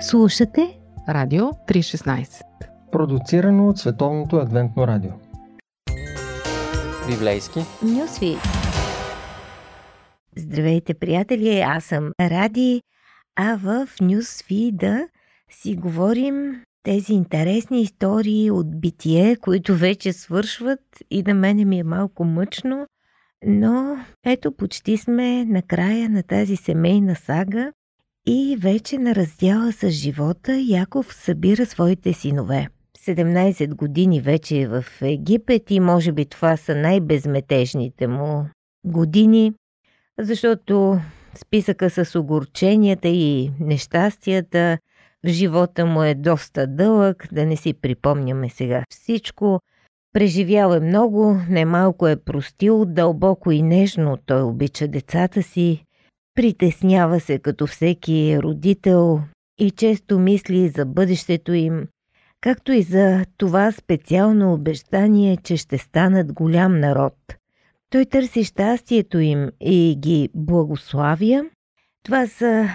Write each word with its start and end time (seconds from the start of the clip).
Слушате 0.00 0.78
Радио 1.08 1.44
316 1.44 2.42
Продуцирано 2.92 3.68
от 3.68 3.78
Световното 3.78 4.36
адвентно 4.36 4.86
радио. 4.86 5.10
Библейски. 7.10 7.58
Нюсви. 7.82 8.36
Здравейте, 10.36 10.94
приятели! 10.94 11.60
Аз 11.60 11.84
съм 11.84 12.12
Ради, 12.20 12.82
а 13.36 13.56
в 13.56 13.88
Нюсфида 14.00 15.08
си 15.50 15.74
говорим 15.74 16.62
тези 16.82 17.12
интересни 17.12 17.82
истории 17.82 18.50
от 18.50 18.80
битие, 18.80 19.36
които 19.36 19.74
вече 19.74 20.12
свършват 20.12 20.80
и 21.10 21.22
на 21.22 21.34
мене 21.34 21.64
ми 21.64 21.78
е 21.78 21.84
малко 21.84 22.24
мъчно, 22.24 22.86
но 23.46 23.96
ето 24.26 24.52
почти 24.52 24.96
сме 24.96 25.44
на 25.44 25.62
края 25.62 26.10
на 26.10 26.22
тази 26.22 26.56
семейна 26.56 27.16
сага 27.16 27.72
и 28.26 28.56
вече 28.60 28.98
на 28.98 29.14
раздяла 29.14 29.72
с 29.72 29.90
живота 29.90 30.58
Яков 30.58 31.14
събира 31.14 31.66
своите 31.66 32.12
синове. 32.12 32.68
17 32.98 33.74
години 33.74 34.20
вече 34.20 34.60
е 34.60 34.68
в 34.68 34.84
Египет 35.02 35.70
и 35.70 35.80
може 35.80 36.12
би 36.12 36.24
това 36.24 36.56
са 36.56 36.74
най-безметежните 36.74 38.06
му 38.06 38.46
години, 38.84 39.52
защото 40.18 41.00
списъка 41.34 41.90
с 41.90 42.18
огорченията 42.18 43.08
и 43.08 43.50
нещастията 43.60 44.78
в 45.24 45.28
живота 45.28 45.86
му 45.86 46.02
е 46.02 46.14
доста 46.14 46.66
дълъг, 46.66 47.28
да 47.32 47.46
не 47.46 47.56
си 47.56 47.74
припомняме 47.74 48.48
сега 48.48 48.84
всичко. 48.90 49.60
Преживял 50.12 50.72
е 50.72 50.80
много, 50.80 51.40
немалко 51.48 52.08
е 52.08 52.16
простил, 52.16 52.84
дълбоко 52.84 53.52
и 53.52 53.62
нежно 53.62 54.18
той 54.26 54.42
обича 54.42 54.88
децата 54.88 55.42
си, 55.42 55.85
притеснява 56.36 57.20
се 57.20 57.38
като 57.38 57.66
всеки 57.66 58.38
родител 58.42 59.20
и 59.58 59.70
често 59.70 60.18
мисли 60.18 60.68
за 60.68 60.86
бъдещето 60.86 61.52
им, 61.52 61.88
както 62.40 62.72
и 62.72 62.82
за 62.82 63.24
това 63.36 63.72
специално 63.72 64.52
обещание, 64.52 65.36
че 65.36 65.56
ще 65.56 65.78
станат 65.78 66.32
голям 66.32 66.80
народ. 66.80 67.14
Той 67.90 68.04
търси 68.04 68.44
щастието 68.44 69.18
им 69.18 69.50
и 69.60 69.96
ги 69.98 70.28
благославя. 70.34 71.44
Това 72.02 72.26
са 72.26 72.68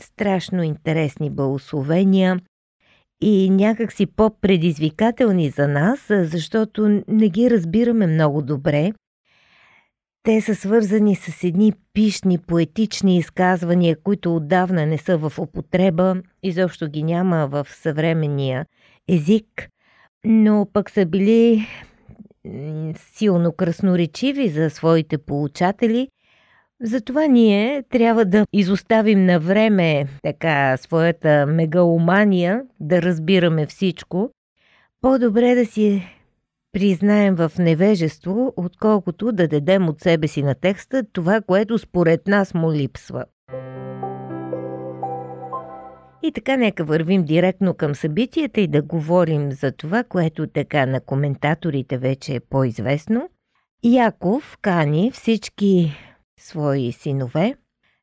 страшно 0.00 0.62
интересни 0.62 1.30
благословения 1.30 2.40
и 3.22 3.50
някакси 3.50 4.06
по-предизвикателни 4.06 5.50
за 5.50 5.68
нас, 5.68 6.00
защото 6.08 7.02
не 7.08 7.28
ги 7.28 7.50
разбираме 7.50 8.06
много 8.06 8.42
добре. 8.42 8.92
Те 10.24 10.40
са 10.40 10.54
свързани 10.54 11.16
с 11.16 11.44
едни 11.44 11.72
пишни, 11.92 12.38
поетични 12.38 13.16
изказвания, 13.16 13.96
които 14.02 14.36
отдавна 14.36 14.86
не 14.86 14.98
са 14.98 15.18
в 15.18 15.38
употреба, 15.38 16.16
изобщо 16.42 16.88
ги 16.88 17.02
няма 17.02 17.46
в 17.46 17.66
съвременния 17.70 18.66
език, 19.08 19.68
но 20.24 20.66
пък 20.72 20.90
са 20.90 21.06
били 21.06 21.66
силно 22.96 23.52
красноречиви 23.52 24.48
за 24.48 24.70
своите 24.70 25.18
получатели. 25.18 26.08
Затова 26.82 27.26
ние 27.26 27.82
трябва 27.82 28.24
да 28.24 28.44
изоставим 28.52 29.26
на 29.26 29.40
време 29.40 30.06
така 30.22 30.76
своята 30.76 31.46
мегаломания, 31.46 32.62
да 32.80 33.02
разбираме 33.02 33.66
всичко. 33.66 34.30
По-добре 35.00 35.54
да 35.54 35.66
си 35.66 36.02
признаем 36.72 37.34
в 37.34 37.52
невежество, 37.58 38.52
отколкото 38.56 39.32
да 39.32 39.48
дадем 39.48 39.88
от 39.88 40.00
себе 40.00 40.28
си 40.28 40.42
на 40.42 40.54
текста 40.54 41.04
това, 41.12 41.40
което 41.40 41.78
според 41.78 42.26
нас 42.28 42.54
му 42.54 42.72
липсва. 42.72 43.24
И 46.22 46.32
така 46.32 46.56
нека 46.56 46.84
вървим 46.84 47.24
директно 47.24 47.74
към 47.74 47.94
събитията 47.94 48.60
и 48.60 48.66
да 48.66 48.82
говорим 48.82 49.52
за 49.52 49.72
това, 49.72 50.04
което 50.04 50.46
така 50.46 50.86
на 50.86 51.00
коментаторите 51.00 51.98
вече 51.98 52.34
е 52.34 52.40
по-известно. 52.40 53.28
Яков 53.84 54.58
кани 54.62 55.10
всички 55.10 55.96
свои 56.40 56.92
синове 56.92 57.54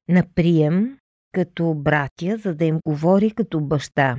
на 0.10 0.24
прием 0.36 0.98
като 1.32 1.74
братя, 1.74 2.38
за 2.38 2.56
да 2.56 2.66
им 2.66 2.80
говори 2.86 3.32
като 3.32 3.60
баща. 3.60 4.18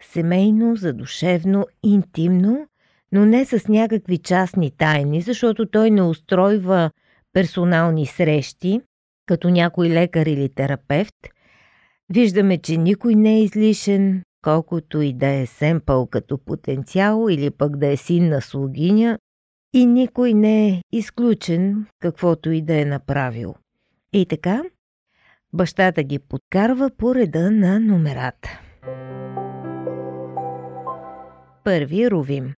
Семейно, 0.00 0.76
задушевно, 0.76 1.66
интимно, 1.82 2.66
но 3.14 3.26
не 3.26 3.44
с 3.44 3.68
някакви 3.68 4.18
частни 4.18 4.70
тайни, 4.70 5.20
защото 5.20 5.66
той 5.66 5.90
не 5.90 6.02
устройва 6.02 6.90
персонални 7.32 8.06
срещи, 8.06 8.80
като 9.26 9.50
някой 9.50 9.88
лекар 9.88 10.26
или 10.26 10.48
терапевт. 10.48 11.14
Виждаме, 12.08 12.58
че 12.58 12.76
никой 12.76 13.14
не 13.14 13.34
е 13.34 13.42
излишен, 13.42 14.22
колкото 14.42 15.00
и 15.00 15.12
да 15.12 15.26
е 15.26 15.46
семпъл 15.46 16.06
като 16.06 16.38
потенциал 16.38 17.26
или 17.30 17.50
пък 17.50 17.76
да 17.76 17.86
е 17.86 17.96
син 17.96 18.28
на 18.28 18.40
слугиня, 18.40 19.18
и 19.74 19.86
никой 19.86 20.34
не 20.34 20.68
е 20.68 20.82
изключен, 20.92 21.86
каквото 22.00 22.50
и 22.50 22.62
да 22.62 22.80
е 22.80 22.84
направил. 22.84 23.54
И 24.12 24.26
така, 24.26 24.62
бащата 25.52 26.02
ги 26.02 26.18
подкарва 26.18 26.90
по 26.96 27.14
реда 27.14 27.50
на 27.50 27.80
номерата. 27.80 28.60
Първи 31.64 32.10
Рувим. 32.10 32.54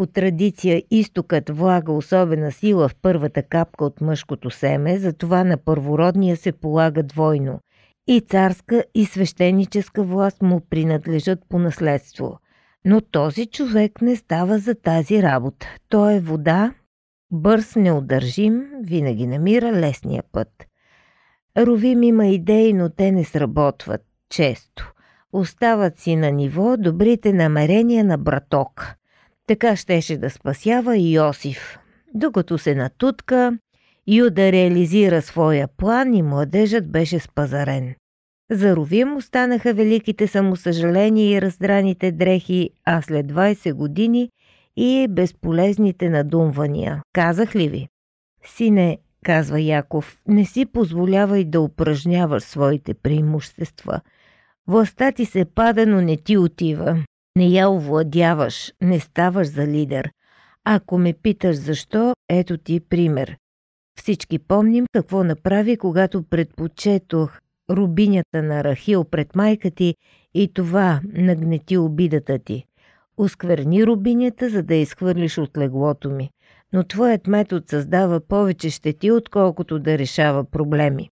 По 0.00 0.06
традиция 0.06 0.82
изтокът 0.90 1.50
влага 1.50 1.92
особена 1.92 2.52
сила 2.52 2.88
в 2.88 2.94
първата 3.02 3.42
капка 3.42 3.84
от 3.84 4.00
мъжкото 4.00 4.50
семе, 4.50 4.98
затова 4.98 5.44
на 5.44 5.56
първородния 5.56 6.36
се 6.36 6.52
полага 6.52 7.02
двойно. 7.02 7.60
И 8.08 8.20
царска, 8.20 8.84
и 8.94 9.04
свещеническа 9.04 10.02
власт 10.02 10.42
му 10.42 10.60
принадлежат 10.70 11.38
по 11.48 11.58
наследство. 11.58 12.38
Но 12.84 13.00
този 13.00 13.46
човек 13.46 14.02
не 14.02 14.16
става 14.16 14.58
за 14.58 14.74
тази 14.74 15.22
работа. 15.22 15.66
Той 15.88 16.14
е 16.14 16.20
вода, 16.20 16.74
бърз, 17.30 17.76
неудържим, 17.76 18.70
винаги 18.82 19.26
намира 19.26 19.72
лесния 19.72 20.22
път. 20.32 20.66
Ровим 21.58 22.02
има 22.02 22.26
идеи, 22.26 22.72
но 22.72 22.88
те 22.88 23.12
не 23.12 23.24
сработват 23.24 24.02
често. 24.30 24.92
Остават 25.32 25.98
си 25.98 26.16
на 26.16 26.30
ниво 26.30 26.76
добрите 26.76 27.32
намерения 27.32 28.04
на 28.04 28.18
браток. 28.18 28.99
Така 29.50 29.76
щеше 29.76 30.16
да 30.16 30.30
спасява 30.30 30.96
и 30.96 31.14
Йосиф. 31.14 31.78
Докато 32.14 32.58
се 32.58 32.74
натутка, 32.74 33.58
Юда 34.06 34.52
реализира 34.52 35.22
своя 35.22 35.68
план 35.68 36.14
и 36.14 36.22
младежът 36.22 36.92
беше 36.92 37.18
спазарен. 37.18 37.94
Заровим 38.50 39.16
останаха 39.16 39.74
великите 39.74 40.26
самосъжаления 40.26 41.30
и 41.30 41.42
раздраните 41.42 42.12
дрехи, 42.12 42.70
а 42.84 43.02
след 43.02 43.26
20 43.26 43.72
години 43.72 44.30
и 44.76 45.06
безполезните 45.10 46.08
надумвания. 46.08 47.02
Казах 47.12 47.56
ли 47.56 47.68
ви? 47.68 47.88
Сине, 48.44 48.98
казва 49.24 49.60
Яков, 49.60 50.18
не 50.28 50.44
си 50.44 50.66
позволявай 50.66 51.44
да 51.44 51.60
упражняваш 51.60 52.42
своите 52.42 52.94
преимущества. 52.94 54.00
Властта 54.66 55.12
ти 55.12 55.24
се 55.24 55.44
пада, 55.44 55.86
но 55.86 56.00
не 56.00 56.16
ти 56.16 56.38
отива. 56.38 57.04
Не 57.36 57.46
я 57.46 57.70
овладяваш, 57.70 58.72
не 58.82 59.00
ставаш 59.00 59.48
за 59.48 59.66
лидер. 59.66 60.10
Ако 60.64 60.98
ме 60.98 61.12
питаш 61.12 61.56
защо, 61.56 62.14
ето 62.28 62.58
ти 62.58 62.80
пример. 62.80 63.36
Всички 63.98 64.38
помним 64.38 64.84
какво 64.92 65.24
направи, 65.24 65.76
когато 65.76 66.22
предпочетох 66.22 67.40
рубинята 67.70 68.42
на 68.42 68.64
Рахил 68.64 69.04
пред 69.04 69.36
майка 69.36 69.70
ти 69.70 69.94
и 70.34 70.52
това 70.52 71.00
нагнети 71.04 71.78
обидата 71.78 72.38
ти. 72.38 72.64
Оскверни 73.16 73.86
рубинята, 73.86 74.50
за 74.50 74.62
да 74.62 74.74
изхвърлиш 74.74 75.38
от 75.38 75.58
леглото 75.58 76.10
ми. 76.10 76.30
Но 76.72 76.84
твоят 76.84 77.26
метод 77.26 77.64
създава 77.68 78.20
повече 78.20 78.70
щети, 78.70 79.10
отколкото 79.10 79.78
да 79.78 79.98
решава 79.98 80.44
проблеми. 80.44 81.08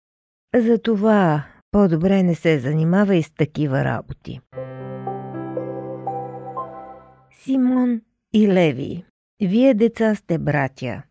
Затова 0.56 1.44
по-добре 1.72 2.24
не 2.24 2.36
се 2.36 2.60
занимава 2.60 3.16
и 3.16 3.24
с 3.24 3.32
такива 3.32 3.84
работи. 3.84 4.40
Симон 7.48 8.02
и 8.34 8.48
Леви. 8.48 9.06
Вие 9.42 9.74
деца 9.74 10.16
сте 10.16 10.38
братя. 10.38 11.04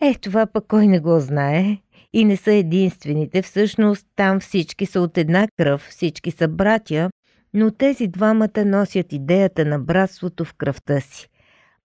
Е, 0.00 0.14
това 0.14 0.46
пък 0.46 0.64
кой 0.68 0.86
не 0.86 1.00
го 1.00 1.20
знае. 1.20 1.78
И 2.12 2.24
не 2.24 2.36
са 2.36 2.52
единствените. 2.52 3.42
Всъщност 3.42 4.06
там 4.16 4.40
всички 4.40 4.86
са 4.86 5.00
от 5.00 5.18
една 5.18 5.48
кръв, 5.56 5.86
всички 5.90 6.30
са 6.30 6.48
братя, 6.48 7.10
но 7.54 7.70
тези 7.70 8.08
двамата 8.08 8.64
носят 8.64 9.12
идеята 9.12 9.64
на 9.64 9.78
братството 9.78 10.44
в 10.44 10.54
кръвта 10.54 11.00
си. 11.00 11.28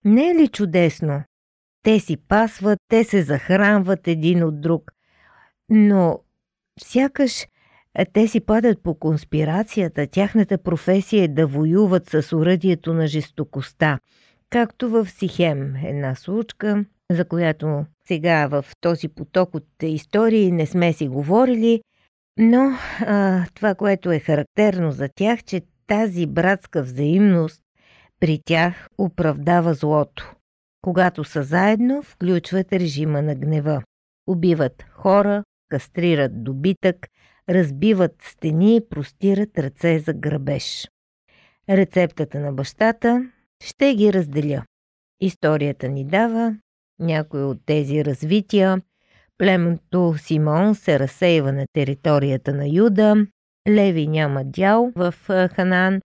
Не 0.04 0.30
е 0.30 0.34
ли 0.34 0.48
чудесно? 0.48 1.22
Те 1.82 2.00
си 2.00 2.16
пасват, 2.16 2.78
те 2.88 3.04
се 3.04 3.22
захранват 3.22 4.08
един 4.08 4.44
от 4.44 4.60
друг. 4.60 4.92
Но 5.70 6.20
сякаш 6.80 7.46
те 8.12 8.28
си 8.28 8.40
падат 8.40 8.82
по 8.82 8.94
конспирацията, 8.94 10.06
тяхната 10.06 10.58
професия 10.58 11.24
е 11.24 11.28
да 11.28 11.46
воюват 11.46 12.10
с 12.10 12.36
уръдието 12.36 12.94
на 12.94 13.06
жестокостта, 13.06 13.98
както 14.50 14.90
в 14.90 15.06
Сихем, 15.06 15.76
една 15.76 16.14
случка, 16.14 16.84
за 17.10 17.24
която 17.24 17.84
сега 18.04 18.46
в 18.46 18.64
този 18.80 19.08
поток 19.08 19.54
от 19.54 19.66
истории 19.82 20.52
не 20.52 20.66
сме 20.66 20.92
си 20.92 21.08
говорили, 21.08 21.82
Но 22.38 22.72
а, 23.00 23.44
това, 23.54 23.74
което 23.74 24.10
е 24.10 24.18
характерно 24.18 24.92
за 24.92 25.08
тях, 25.14 25.44
че 25.44 25.62
тази 25.86 26.26
братска 26.26 26.82
взаимност 26.82 27.62
при 28.20 28.40
тях 28.44 28.88
оправдава 28.98 29.74
злото. 29.74 30.34
Когато 30.82 31.24
са 31.24 31.42
заедно, 31.42 32.02
включват 32.02 32.72
режима 32.72 33.22
на 33.22 33.34
гнева. 33.34 33.82
Убиват 34.26 34.84
хора, 34.92 35.44
кастрират 35.68 36.44
добитък, 36.44 37.08
разбиват 37.48 38.14
стени 38.22 38.76
и 38.76 38.88
простират 38.90 39.58
ръце 39.58 39.98
за 39.98 40.12
грабеж. 40.12 40.88
Рецептата 41.68 42.40
на 42.40 42.52
бащата 42.52 43.30
ще 43.64 43.94
ги 43.94 44.12
разделя. 44.12 44.62
Историята 45.20 45.88
ни 45.88 46.04
дава 46.04 46.56
някои 46.98 47.42
от 47.42 47.58
тези 47.66 48.04
развития. 48.04 48.80
Племето 49.38 50.14
Симон 50.18 50.74
се 50.74 50.98
разсейва 50.98 51.52
на 51.52 51.64
територията 51.72 52.54
на 52.54 52.68
Юда, 52.68 53.26
Леви 53.68 54.06
няма 54.06 54.44
дял 54.44 54.92
в 54.96 55.14
Ханан, 55.28 56.00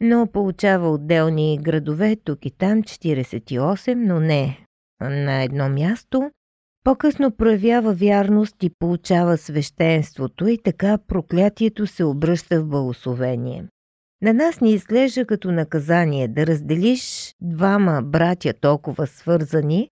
но 0.00 0.26
получава 0.26 0.90
отделни 0.90 1.58
градове 1.62 2.16
тук 2.16 2.46
и 2.46 2.50
там 2.50 2.82
48, 2.82 3.94
но 3.94 4.20
не 4.20 4.66
на 5.00 5.42
едно 5.42 5.68
място. 5.68 6.30
По-късно 6.86 7.30
проявява 7.30 7.92
вярност 7.92 8.62
и 8.62 8.70
получава 8.78 9.36
свещенството 9.36 10.46
и 10.46 10.58
така 10.58 10.98
проклятието 10.98 11.86
се 11.86 12.04
обръща 12.04 12.60
в 12.60 12.66
благословение. 12.66 13.64
На 14.22 14.32
нас 14.32 14.60
ни 14.60 14.70
изглежда 14.70 15.26
като 15.26 15.52
наказание 15.52 16.28
да 16.28 16.46
разделиш 16.46 17.34
двама 17.40 18.02
братя 18.02 18.54
толкова 18.60 19.06
свързани, 19.06 19.90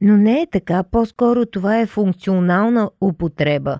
но 0.00 0.16
не 0.16 0.40
е 0.40 0.46
така, 0.50 0.82
по-скоро 0.82 1.46
това 1.46 1.78
е 1.78 1.86
функционална 1.86 2.90
употреба. 3.00 3.78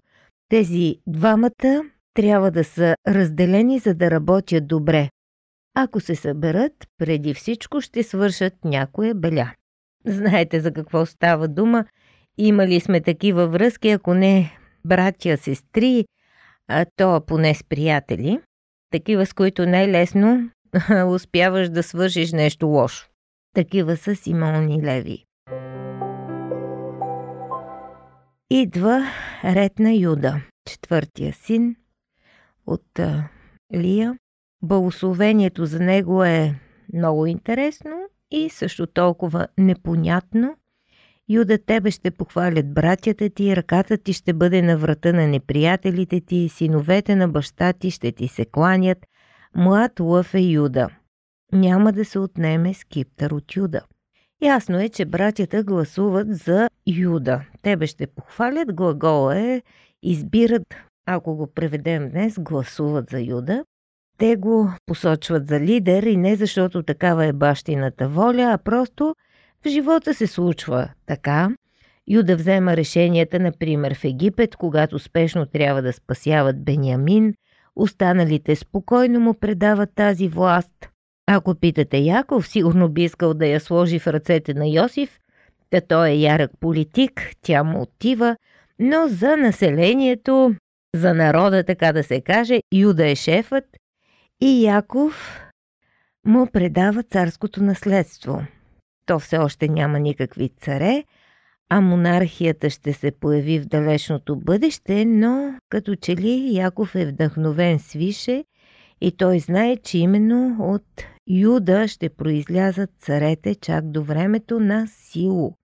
Тези 0.49 0.97
двамата 1.07 1.83
трябва 2.15 2.51
да 2.51 2.65
са 2.65 2.97
разделени, 3.09 3.79
за 3.79 3.95
да 3.95 4.11
работят 4.11 4.67
добре. 4.67 5.09
Ако 5.77 6.01
се 6.01 6.15
съберат, 6.15 6.73
преди 6.99 7.35
всичко 7.35 7.81
ще 7.81 8.03
свършат 8.03 8.55
някоя 8.65 9.15
беля. 9.15 9.53
Знаете 10.07 10.61
за 10.61 10.73
какво 10.73 11.07
става 11.07 11.49
дума. 11.49 11.85
Имали 12.39 12.81
сме 12.81 13.01
такива 13.01 13.49
връзки, 13.49 13.89
ако 13.89 14.15
не 14.15 14.59
братя, 14.85 15.37
сестри, 15.37 16.05
а 16.69 16.87
то 16.97 17.21
поне 17.27 17.55
с 17.55 17.65
приятели. 17.65 18.41
Такива, 18.91 19.27
с 19.27 19.33
които 19.33 19.67
най-лесно 19.67 20.51
успяваш 21.07 21.69
да 21.69 21.83
свършиш 21.83 22.33
нещо 22.33 22.67
лошо. 22.67 23.09
Такива 23.55 23.97
са 23.97 24.17
Симон 24.17 24.85
Леви. 24.85 25.25
Идва 28.51 29.07
ред 29.45 29.79
на 29.79 29.93
Юда, 29.93 30.43
четвъртия 30.71 31.33
син 31.33 31.77
от 32.67 33.01
Лия. 33.75 34.19
Благословението 34.63 35.67
за 35.67 35.81
него 35.81 36.25
е 36.25 36.55
много 36.95 37.27
интересно 37.27 37.93
и 38.31 38.51
също 38.51 38.87
толкова 38.87 39.47
непонятно. 39.59 40.57
Юда, 41.29 41.59
тебе 41.59 41.91
ще 41.91 42.11
похвалят 42.11 42.75
братята 42.75 43.31
ти, 43.31 43.57
ръката 43.57 43.99
ти 43.99 44.13
ще 44.13 44.33
бъде 44.33 44.63
на 44.63 44.79
врата 44.79 45.13
на 45.13 45.27
неприятелите 45.27 46.21
ти, 46.21 46.49
синовете 46.49 47.17
на 47.17 47.29
баща 47.29 47.73
ти 47.73 47.91
ще 47.91 48.13
ти 48.13 48.29
се 48.29 48.45
кланят. 48.45 48.99
Млад 49.57 50.01
лъв 50.01 50.35
е 50.35 50.41
Юда. 50.41 50.89
Няма 51.53 51.93
да 51.93 52.05
се 52.05 52.19
отнеме 52.19 52.75
скиптър 52.75 53.31
от 53.31 53.57
Юда. 53.57 53.81
Ясно 54.43 54.81
е, 54.81 54.89
че 54.89 55.05
братята 55.05 55.65
гласуват 55.65 56.37
за 56.37 56.69
Юда. 56.87 57.41
Тебе 57.63 57.87
ще 57.87 58.07
похвалят, 58.07 58.75
глагола 58.75 59.39
е 59.39 59.63
избират, 60.03 60.75
ако 61.07 61.37
го 61.37 61.47
преведем 61.47 62.11
днес, 62.11 62.39
гласуват 62.39 63.11
за 63.11 63.21
Юда. 63.21 63.65
Те 64.19 64.37
го 64.37 64.71
посочват 64.87 65.49
за 65.49 65.61
лидер 65.61 66.03
и 66.03 66.17
не 66.17 66.37
защото 66.37 66.83
такава 66.83 67.25
е 67.25 67.33
бащината 67.33 68.09
воля, 68.09 68.51
а 68.55 68.59
просто 68.59 69.15
в 69.65 69.69
живота 69.69 70.15
се 70.15 70.27
случва 70.27 70.89
така. 71.07 71.51
Юда 72.09 72.37
взема 72.37 72.77
решенията, 72.77 73.39
например 73.39 73.95
в 73.95 74.05
Египет, 74.05 74.57
когато 74.57 74.99
спешно 74.99 75.47
трябва 75.47 75.83
да 75.83 75.93
спасяват 75.93 76.65
Бениамин, 76.65 77.35
останалите 77.77 78.57
спокойно 78.57 79.21
му 79.21 79.35
предават 79.35 79.91
тази 79.95 80.29
власт– 80.29 80.71
ако 81.27 81.55
питате 81.55 81.99
Яков, 81.99 82.49
сигурно 82.49 82.89
би 82.89 83.03
искал 83.03 83.35
да 83.35 83.47
я 83.47 83.61
сложи 83.61 83.99
в 83.99 84.07
ръцете 84.07 84.55
на 84.55 84.67
Йосиф, 84.67 85.19
да 85.71 85.81
той 85.81 86.09
е 86.09 86.15
ярък 86.15 86.51
политик, 86.61 87.31
тя 87.43 87.65
му 87.65 87.83
отива, 87.83 88.37
но 88.79 89.09
за 89.09 89.37
населението, 89.37 90.55
за 90.95 91.15
народа, 91.15 91.65
така 91.65 91.93
да 91.93 92.03
се 92.03 92.21
каже, 92.21 92.61
Юда 92.75 93.09
е 93.09 93.15
шефът 93.15 93.65
и 94.41 94.65
Яков 94.65 95.41
му 96.27 96.47
предава 96.47 97.03
царското 97.03 97.63
наследство. 97.63 98.43
То 99.07 99.19
все 99.19 99.39
още 99.39 99.69
няма 99.69 100.01
никакви 100.01 100.49
царе, 100.49 101.05
а 101.71 101.81
монархията 101.81 102.71
ще 102.71 102.93
се 102.93 103.11
появи 103.11 103.59
в 103.59 103.67
далечното 103.67 104.37
бъдеще, 104.37 105.05
но 105.05 105.55
като 105.69 105.97
че 105.97 106.17
ли 106.17 106.57
Яков 106.57 106.95
е 106.95 107.07
вдъхновен 107.07 107.79
свише 107.79 108.45
и 109.01 109.13
той 109.13 109.39
знае, 109.39 109.77
че 109.77 109.99
именно 109.99 110.57
от 110.61 111.05
Юда 111.31 111.89
ще 111.89 112.09
произлязат 112.09 112.91
царете 112.99 113.55
чак 113.55 113.91
до 113.91 114.03
времето 114.03 114.61
на 114.61 114.87
Сило. 114.87 115.55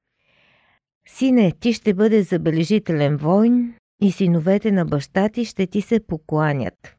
Сине, 1.08 1.52
ти 1.60 1.72
ще 1.72 1.94
бъде 1.94 2.22
забележителен 2.22 3.16
войн 3.16 3.74
и 4.02 4.12
синовете 4.12 4.72
на 4.72 4.84
баща 4.84 5.28
ти 5.28 5.44
ще 5.44 5.66
ти 5.66 5.80
се 5.80 6.06
покланят. 6.06 6.96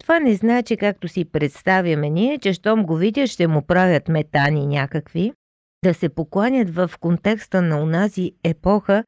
Това 0.00 0.20
не 0.20 0.34
значи, 0.34 0.76
както 0.76 1.08
си 1.08 1.24
представяме 1.24 2.10
ние, 2.10 2.38
че 2.38 2.52
щом 2.52 2.86
го 2.86 2.96
видят, 2.96 3.28
ще 3.28 3.46
му 3.46 3.62
правят 3.62 4.08
метани 4.08 4.66
някакви. 4.66 5.32
Да 5.84 5.94
се 5.94 6.08
покланят 6.08 6.70
в 6.70 6.90
контекста 7.00 7.62
на 7.62 7.82
унази 7.82 8.32
епоха 8.44 9.04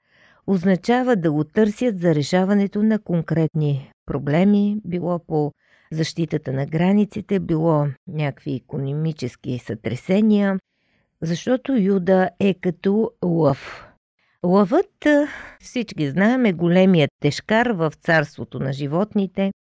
означава 0.47 1.17
да 1.17 1.33
го 1.33 1.45
търсят 1.45 2.01
за 2.01 2.15
решаването 2.15 2.83
на 2.83 2.99
конкретни 2.99 3.91
проблеми, 4.07 4.77
било 4.85 5.19
по 5.27 5.53
защитата 5.93 6.53
на 6.53 6.67
границите, 6.67 7.41
било 7.41 7.87
някакви 8.09 8.55
економически 8.55 9.59
сътресения, 9.59 10.59
защото 11.23 11.73
Юда 11.73 12.31
е 12.41 12.55
като 12.55 13.11
лъв. 13.25 13.87
Лъвът, 14.45 15.07
всички 15.61 16.11
знаем, 16.11 16.45
е 16.45 16.53
големият 16.53 17.11
тежкар 17.21 17.67
в 17.67 17.93
царството 18.01 18.61
на 18.61 18.73
животните. 18.73 19.53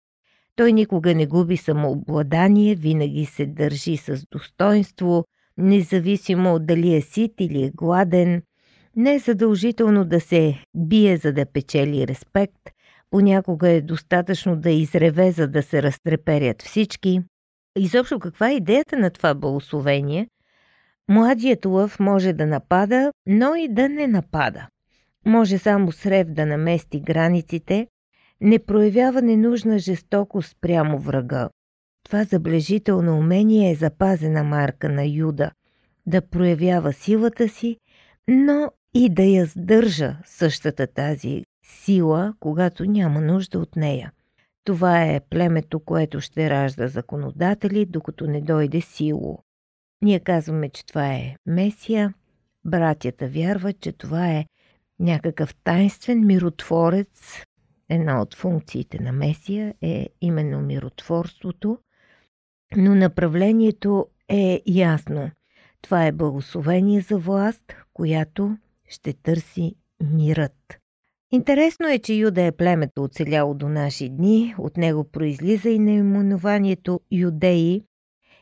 Той 0.56 0.74
никога 0.74 1.16
не 1.16 1.26
губи 1.26 1.57
самообладание, 1.57 2.76
винаги 2.76 3.26
се 3.26 3.45
държи 3.45 3.97
с 3.97 4.24
достоинство, 4.31 5.26
независимо 5.58 6.60
дали 6.60 6.96
е 6.96 7.02
сит 7.02 7.34
или 7.40 7.64
е 7.64 7.72
гладен. 7.76 8.42
Не 8.96 9.14
е 9.14 9.20
задължително 9.20 10.06
да 10.06 10.20
се 10.20 10.64
бие, 10.76 11.18
за 11.18 11.34
да 11.34 11.46
печели 11.46 12.08
респект– 12.08 12.62
Понякога 13.12 13.70
е 13.70 13.81
достатъчно 13.81 14.56
да 14.56 14.70
изреве, 14.70 15.31
за 15.31 15.48
да 15.48 15.64
се 15.64 15.84
разтреперят 15.84 16.62
всички. 16.62 17.22
Изобщо 17.78 18.20
каква 18.20 18.50
е 18.50 18.56
идеята 18.56 18.98
на 18.98 19.10
това 19.10 19.34
благословение? 19.34 20.28
Младият 21.10 21.66
лъв 21.66 22.00
може 22.00 22.34
да 22.34 22.46
напада, 22.46 23.12
но 23.28 23.56
и 23.56 23.68
да 23.68 23.90
не 23.90 24.08
напада. 24.08 24.68
Може 25.26 25.58
само 25.58 25.92
с 25.92 26.06
рев 26.06 26.28
да 26.28 26.46
намести 26.46 27.00
границите, 27.00 27.88
не 28.42 28.60
проявява 28.60 29.22
ненужна 29.22 29.80
жестокост 29.80 30.56
прямо 30.62 31.00
врага. 31.00 31.50
Това 32.04 32.24
заблежително 32.24 33.18
умение 33.18 33.72
е 33.72 33.76
запазена 33.76 34.44
марка 34.44 34.90
на 34.90 35.06
Юда 35.06 35.52
да 36.06 36.22
проявява 36.22 36.94
силата 36.94 37.50
си, 37.50 37.78
но 38.28 38.72
и 38.94 39.10
да 39.10 39.24
я 39.24 39.46
сдържа 39.46 40.18
същата 40.26 40.88
тази 40.88 41.44
сила, 41.66 42.34
когато 42.40 42.86
няма 42.86 43.22
нужда 43.22 43.60
от 43.60 43.76
нея. 43.76 44.12
Това 44.64 45.04
е 45.04 45.20
племето, 45.20 45.80
което 45.80 46.22
ще 46.22 46.50
ражда 46.50 46.88
законодатели, 46.88 47.86
докато 47.86 48.28
не 48.28 48.42
дойде 48.42 48.81
сило. 48.81 49.40
Ние 50.02 50.20
казваме, 50.20 50.70
че 50.70 50.86
това 50.86 51.14
е 51.14 51.36
Месия, 51.46 52.14
братята 52.66 53.28
вярват, 53.28 53.80
че 53.80 53.92
това 53.92 54.28
е 54.31 54.46
някакъв 55.00 55.56
тайнствен 55.56 56.26
миротворец. 56.26 57.44
Една 57.90 58.22
от 58.22 58.36
функциите 58.36 59.04
на 59.04 59.12
Месия 59.12 59.74
е 59.81 60.10
именно 60.22 60.62
миротворството, 60.62 61.78
но 62.78 62.95
направлението 62.95 64.07
е 64.30 64.61
ясно. 64.66 65.31
Това 65.81 66.06
е 66.06 66.11
благословение 66.11 67.01
за 67.01 67.18
власт, 67.18 67.75
която 67.94 68.57
ще 68.90 69.13
търси 69.13 69.75
мирът. 70.13 70.78
Интересно 71.31 71.87
е, 71.87 71.99
че 71.99 72.13
Юда 72.13 72.42
е 72.42 72.51
племето 72.51 73.04
оцеляло 73.04 73.54
до 73.54 73.69
наши 73.69 74.09
дни, 74.09 74.56
от 74.57 74.78
него 74.78 75.04
произлиза 75.04 75.69
и 75.69 75.80
наименованието 75.80 76.99
Юдеи. 77.11 77.83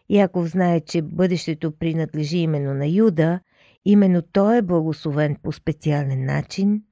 Яков 0.10 0.48
знае, 0.48 0.80
че 0.80 1.02
бъдещето 1.02 1.72
принадлежи 1.72 2.38
именно 2.38 2.74
на 2.74 2.88
Юда, 2.88 3.40
именно 3.86 4.22
той 4.22 4.58
е 4.58 4.62
благословен 4.62 5.36
по 5.44 5.52
специален 5.52 6.26
начин. 6.26 6.84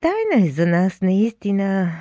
Тайна 0.00 0.46
е 0.46 0.50
за 0.50 0.66
нас 0.66 1.00
наистина 1.00 1.92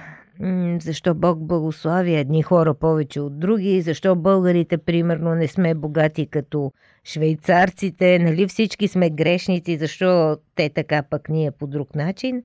защо 0.81 1.15
Бог 1.15 1.39
благослави 1.39 2.15
едни 2.15 2.41
хора 2.43 2.73
повече 2.73 3.21
от 3.21 3.39
други, 3.39 3.81
защо 3.81 4.15
българите, 4.15 4.77
примерно, 4.77 5.35
не 5.35 5.47
сме 5.47 5.73
богати 5.75 6.27
като 6.27 6.71
швейцарците, 7.05 8.19
нали 8.19 8.47
всички 8.47 8.87
сме 8.87 9.09
грешници, 9.09 9.77
защо 9.77 10.37
те 10.55 10.69
така 10.69 11.03
пък 11.03 11.29
ние 11.29 11.51
по 11.51 11.67
друг 11.67 11.95
начин. 11.95 12.43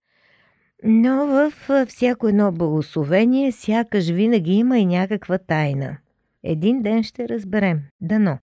Но 0.85 1.27
в 1.27 1.53
всяко 1.87 2.29
едно 2.29 2.53
благословение, 2.53 3.53
сякаш 3.53 4.09
винаги 4.09 4.53
има 4.53 4.79
и 4.79 4.87
някаква 4.87 5.39
тайна. 5.39 5.97
Един 6.45 6.83
ден 6.83 7.03
ще 7.03 7.29
разберем. 7.29 7.81
Дано. 8.01 8.39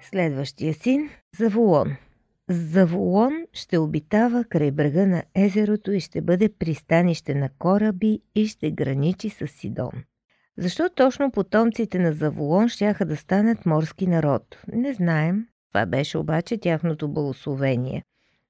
Следващия 0.00 0.74
син– 0.74 1.10
Заволон. 1.38 1.96
Заволон 2.52 3.32
ще 3.52 3.78
обитава 3.78 4.44
край 4.44 4.70
брега 4.70 5.06
на 5.06 5.22
езерото 5.34 5.92
и 5.92 6.00
ще 6.00 6.20
бъде 6.20 6.48
пристанище 6.58 7.34
на 7.34 7.48
кораби 7.58 8.20
и 8.34 8.46
ще 8.46 8.70
граничи 8.70 9.30
с 9.30 9.46
Сидон. 9.46 9.92
Защо 10.58 10.88
точно 10.94 11.30
потомците 11.30 11.98
на 11.98 12.12
Заволон 12.12 12.68
щяха 12.68 13.04
да 13.06 13.16
станат 13.16 13.66
морски 13.66 14.06
народ? 14.06 14.58
Не 14.72 14.94
знаем. 14.94 15.46
Това 15.72 15.86
беше 15.86 16.18
обаче 16.18 16.58
тяхното 16.58 17.08
благословение. 17.08 18.04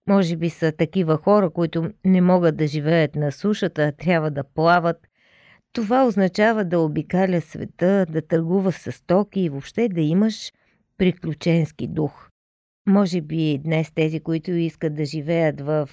Може 0.09 0.37
би 0.37 0.50
са 0.50 0.73
такива 0.73 1.16
хора, 1.16 1.50
които 1.50 1.90
не 2.04 2.21
могат 2.21 2.57
да 2.57 2.66
живеят 2.66 3.14
на 3.14 3.33
сушата, 3.33 3.83
а 3.83 3.92
трябва 3.92 4.30
да 4.30 4.45
плават. 4.45 4.97
Това 5.73 6.07
означава 6.07 6.64
да 6.64 6.80
обикаля 6.80 7.40
света, 7.40 8.07
да 8.11 8.23
търгува 8.23 8.73
с 8.73 8.92
стоки 8.92 9.40
и 9.40 9.49
въобще 9.49 9.88
да 9.88 10.00
имаш 10.00 10.52
приключенски 10.99 11.88
дух. 11.88 12.29
Може 12.90 13.20
би 13.20 13.59
днес 13.59 13.92
тези, 13.92 14.20
които 14.20 14.50
искат 14.50 14.94
да 14.94 15.04
живеят 15.04 15.61
в 15.61 15.88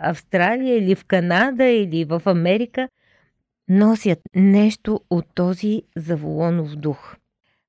Австралия 0.00 0.78
или 0.78 0.94
в 0.94 1.04
Канада 1.04 1.64
или 1.64 2.04
в 2.04 2.22
Америка, 2.26 2.88
носят 3.68 4.18
нещо 4.34 5.00
от 5.10 5.26
този 5.34 5.82
заволонов 5.96 6.76
дух. 6.76 7.16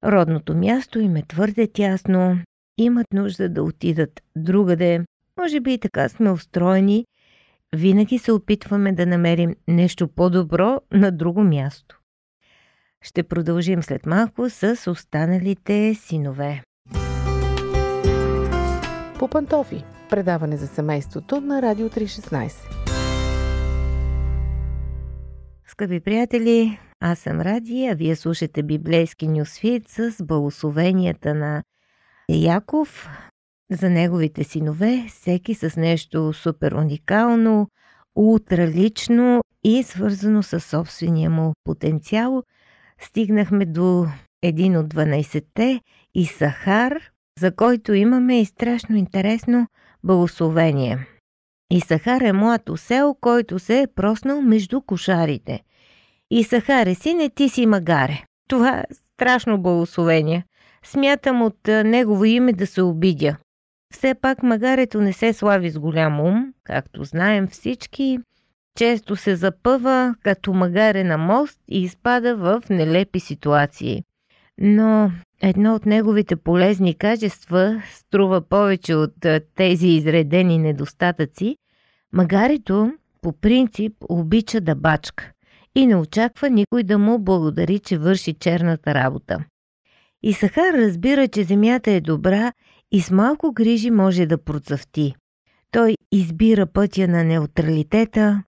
Родното 0.04 0.56
място 0.56 1.00
им 1.00 1.16
е 1.16 1.24
твърде 1.28 1.68
тясно, 1.68 2.40
имат 2.78 3.14
нужда 3.14 3.50
да 3.50 3.64
отидат 3.64 4.22
другаде. 4.36 5.06
Може 5.40 5.60
би 5.60 5.74
и 5.74 5.78
така 5.78 6.10
сме 6.10 6.32
устроени. 6.32 7.06
Винаги 7.76 8.18
се 8.18 8.32
опитваме 8.32 8.92
да 8.92 9.06
намерим 9.06 9.56
нещо 9.68 10.08
по-добро 10.08 10.82
на 10.92 11.12
друго 11.12 11.44
място. 11.44 12.00
Ще 13.02 13.24
продължим 13.24 13.84
след 13.84 14.06
малко 14.06 14.50
с 14.50 14.92
останалите 14.92 15.96
синове. 15.96 16.64
Пантофи. 19.32 19.84
Предаване 20.10 20.58
за 20.58 20.68
семейството 20.68 21.42
на 21.42 21.62
Радио 21.62 21.90
316. 21.90 22.52
Скъпи 25.68 26.00
приятели, 26.00 26.80
аз 27.00 27.20
съм 27.20 27.42
Ради, 27.42 27.90
а 27.92 27.96
вие 27.96 28.16
слушате 28.16 28.64
библейски 28.64 29.28
нюсфит 29.28 29.88
с 29.88 30.16
благословенията 30.24 31.34
на 31.34 31.64
Яков 32.30 33.10
за 33.72 33.90
неговите 33.90 34.44
синове, 34.44 35.06
всеки 35.10 35.56
с 35.56 35.78
нещо 35.78 36.34
супер 36.34 36.72
уникално, 36.72 37.68
ултралично 38.16 39.42
и 39.64 39.84
свързано 39.84 40.44
с 40.44 40.60
собствения 40.60 41.30
му 41.30 41.54
потенциал. 41.64 42.44
Стигнахме 43.02 43.66
до 43.66 44.08
един 44.42 44.78
от 44.78 44.88
12-те 44.94 45.82
и 46.14 46.26
Сахар, 46.26 47.00
за 47.40 47.52
който 47.52 47.94
имаме 47.94 48.42
и 48.42 48.46
страшно 48.46 48.96
интересно 48.96 49.68
благословение. 50.04 51.08
Исахар 51.72 52.22
е 52.22 52.34
млад 52.34 52.70
осел, 52.70 53.16
който 53.22 53.60
се 53.60 53.82
е 53.82 53.88
проснал 53.88 54.42
между 54.42 54.82
кошарите. 54.82 55.60
Исахаре, 56.32 56.96
сине, 56.96 57.30
ти 57.30 57.50
си 57.50 57.66
магаре. 57.66 58.24
Това 58.50 58.80
е 58.80 58.84
страшно 58.94 59.62
благословение. 59.62 60.46
Смятам 60.84 61.42
от 61.42 61.68
негово 61.68 62.26
име 62.26 62.54
да 62.54 62.68
се 62.68 62.82
обидя. 62.82 63.38
Все 63.94 64.14
пак 64.14 64.44
магарето 64.44 65.02
не 65.02 65.14
се 65.14 65.34
слави 65.34 65.70
с 65.70 65.80
голям 65.80 66.20
ум, 66.20 66.54
както 66.64 67.04
знаем 67.04 67.48
всички. 67.48 68.20
Често 68.78 69.16
се 69.16 69.36
запъва 69.36 70.16
като 70.24 70.54
магаре 70.54 71.04
на 71.04 71.18
мост 71.18 71.60
и 71.68 71.84
изпада 71.84 72.36
в 72.36 72.62
нелепи 72.70 73.20
ситуации. 73.20 74.04
Но 74.62 75.12
едно 75.42 75.76
от 75.76 75.86
неговите 75.86 76.36
полезни 76.36 76.94
качества 76.94 77.82
струва 77.94 78.42
повече 78.42 78.96
от 78.96 79.14
тези 79.56 79.88
изредени 79.88 80.58
недостатъци. 80.58 81.56
Магарето 82.14 82.92
по 83.22 83.34
принцип 83.34 83.94
обича 84.10 84.62
да 84.62 84.76
бачка 84.76 85.32
и 85.76 85.86
не 85.86 85.96
очаква 85.96 86.50
никой 86.50 86.84
да 86.84 86.98
му 86.98 87.20
благодари, 87.20 87.80
че 87.80 87.98
върши 87.98 88.34
черната 88.34 88.94
работа. 88.94 89.44
И 90.24 90.34
Сахар 90.34 90.74
разбира, 90.74 91.28
че 91.28 91.44
земята 91.44 91.92
е 91.92 92.02
добра 92.02 92.52
и 92.92 93.02
с 93.02 93.12
малко 93.12 93.54
грижи 93.54 93.92
може 93.92 94.26
да 94.26 94.44
процъфти. 94.44 95.16
Той 95.72 95.96
избира 96.12 96.66
пътя 96.66 97.08
на 97.08 97.24
неутралитета, 97.24 98.44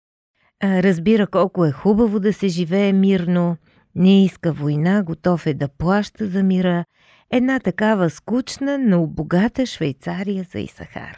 разбира 0.63 1.27
колко 1.27 1.65
е 1.65 1.71
хубаво 1.71 2.19
да 2.19 2.33
се 2.33 2.47
живее 2.47 2.93
мирно– 2.93 3.57
не 3.95 4.25
иска 4.25 4.53
война, 4.53 5.03
готов 5.03 5.47
е 5.47 5.53
да 5.53 5.67
плаща 5.67 6.27
за 6.27 6.43
мира. 6.43 6.85
Една 7.31 7.59
такава 7.59 8.09
скучна, 8.09 8.77
но 8.77 9.07
богата 9.07 9.65
Швейцария 9.65 10.43
за 10.51 10.59
Исахар. 10.59 11.17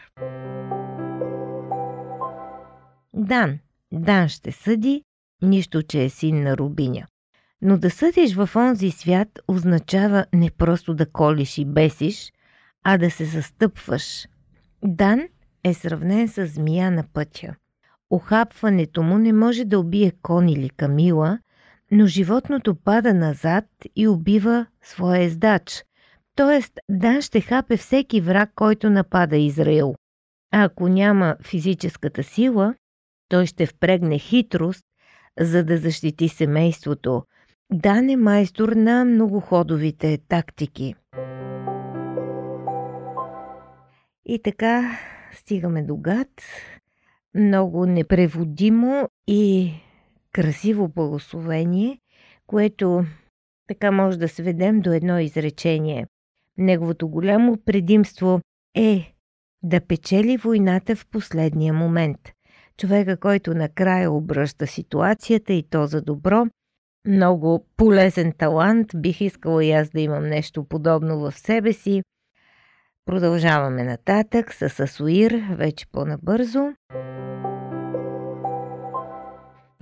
Дан. 3.14 3.60
Дан 3.94 4.30
ще 4.30 4.52
съди, 4.52 5.04
нищо, 5.42 5.84
че 5.84 6.04
е 6.04 6.10
син 6.10 6.44
на 6.44 6.58
Рубиня. 6.58 7.08
Но 7.62 7.78
да 7.78 7.90
съдиш 7.90 8.36
в 8.36 8.50
онзи 8.56 8.92
свят 8.92 9.40
означава 9.48 10.26
не 10.34 10.52
просто 10.52 10.94
да 10.94 11.12
колиш 11.12 11.58
и 11.58 11.66
бесиш, 11.66 12.34
а 12.84 12.98
да 12.98 13.12
се 13.12 13.26
застъпваш. 13.26 14.28
Дан 14.84 15.22
е 15.64 15.74
сравнен 15.74 16.28
с 16.28 16.48
змия 16.48 16.92
на 16.92 17.04
пътя. 17.14 17.56
Охапването 18.10 19.04
му 19.04 19.18
не 19.18 19.34
може 19.34 19.66
да 19.66 19.80
убие 19.80 20.12
кон 20.22 20.50
или 20.50 20.70
камила– 20.70 21.40
но 21.94 22.06
животното 22.06 22.76
пада 22.76 23.14
назад 23.14 23.66
и 23.96 24.08
убива 24.08 24.66
своя 24.82 25.24
ездач. 25.24 25.84
Тоест, 26.36 26.80
Дан 26.90 27.22
ще 27.22 27.42
хапе 27.42 27.78
всеки 27.78 28.22
враг, 28.22 28.50
който 28.56 28.90
напада 28.90 29.38
Израил. 29.38 29.96
А 30.52 30.64
ако 30.64 30.88
няма 30.88 31.36
физическата 31.44 32.24
сила, 32.24 32.76
той 33.30 33.46
ще 33.46 33.66
впрегне 33.66 34.20
хитрост, 34.20 34.84
за 35.40 35.64
да 35.64 35.78
защити 35.78 36.30
семейството. 36.30 37.24
Дан 37.74 38.10
е 38.10 38.16
майстор 38.16 38.70
на 38.70 39.06
многоходовите 39.06 40.18
тактики. 40.28 40.96
И 44.26 44.42
така 44.44 45.00
стигаме 45.34 45.84
до 45.84 45.98
гад. 45.98 46.30
Много 47.36 47.86
непреводимо 47.86 49.10
и 49.28 49.74
красиво 50.34 50.88
благословение, 50.88 52.00
което 52.48 53.06
така 53.68 53.92
може 53.92 54.18
да 54.18 54.28
сведем 54.28 54.82
до 54.82 54.92
едно 54.94 55.20
изречение. 55.20 56.08
Неговото 56.58 57.08
голямо 57.08 57.58
предимство 57.66 58.42
е 58.76 59.14
да 59.64 59.82
печели 59.82 60.38
войната 60.38 60.96
в 60.96 61.08
последния 61.08 61.74
момент. 61.74 62.20
Човека, 62.78 63.18
който 63.18 63.54
накрая 63.54 64.12
обръща 64.12 64.68
ситуацията 64.68 65.54
и 65.54 65.64
то 65.70 65.86
за 65.86 66.02
добро, 66.02 66.46
много 67.08 67.66
полезен 67.78 68.34
талант, 68.38 68.88
бих 68.96 69.22
искала 69.22 69.66
и 69.66 69.72
аз 69.72 69.90
да 69.90 70.02
имам 70.02 70.24
нещо 70.24 70.64
подобно 70.64 71.20
в 71.20 71.32
себе 71.32 71.74
си. 71.74 72.04
Продължаваме 73.06 73.84
нататък 73.84 74.54
с 74.54 74.80
Асуир, 74.80 75.32
вече 75.52 75.86
по-набързо. 75.92 76.74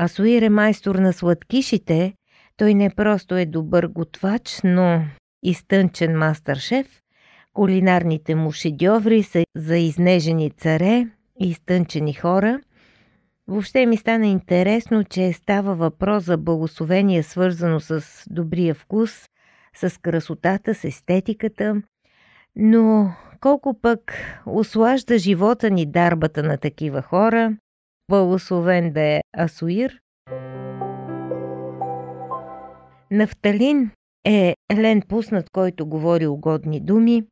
Асуир 0.04 0.42
е 0.42 0.50
майстор 0.50 0.96
на 0.96 1.14
сладкишите, 1.14 2.14
той 2.58 2.74
не 2.74 2.90
просто 2.90 3.36
е 3.36 3.46
добър 3.46 3.88
готвач, 3.88 4.60
но 4.64 5.04
изтънчен 5.44 6.18
мастър-шеф. 6.18 7.02
Кулинарните 7.54 8.36
му 8.36 8.52
шедьоври 8.52 9.24
са 9.24 9.44
за 9.56 9.78
изнежени 9.78 10.52
царе 10.52 11.08
и 11.40 11.50
изтънчени 11.50 12.14
хора. 12.14 12.60
Въобще 13.48 13.86
ми 13.86 13.98
стана 13.98 14.28
интересно, 14.28 15.04
че 15.04 15.34
става 15.34 15.76
въпрос 15.76 16.24
за 16.24 16.38
благословение, 16.38 17.24
свързано 17.24 17.80
с 17.80 18.06
добрия 18.30 18.76
вкус, 18.76 19.26
с 19.76 20.02
красотата, 20.02 20.76
с 20.76 20.84
естетиката. 20.84 21.82
Но 22.56 23.14
колко 23.40 23.80
пък 23.82 24.14
ослажда 24.46 25.18
живота 25.18 25.70
ни 25.70 25.86
дарбата 25.86 26.44
на 26.44 26.58
такива 26.58 27.02
хора– 27.02 27.58
благословен 28.12 28.92
да 28.94 29.02
е 29.02 29.22
Асуир. 29.38 30.00
Нафталин 33.12 33.92
е 34.26 34.56
елен 34.70 35.02
пуснат, 35.02 35.50
който 35.50 35.86
говори 35.86 36.28
угодни 36.28 36.80
думи. 36.80 37.24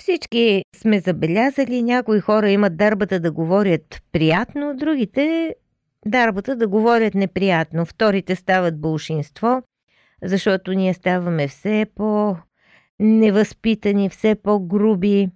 Всички 0.00 0.62
сме 0.76 1.00
забелязали, 1.00 1.82
някои 1.82 2.20
хора 2.20 2.50
имат 2.50 2.76
дарбата 2.76 3.20
да 3.20 3.32
говорят 3.32 4.02
приятно, 4.12 4.76
другите 4.76 5.54
дарбата 6.06 6.56
да 6.56 6.68
говорят 6.68 7.14
неприятно. 7.14 7.86
Вторите 7.86 8.36
стават 8.36 8.80
бълшинство, 8.80 9.62
защото 10.22 10.72
ние 10.72 10.94
ставаме 10.94 11.48
все 11.48 11.86
по 11.94 12.36
невъзпитани, 13.00 14.08
все 14.08 14.34
по-груби. 14.34 15.28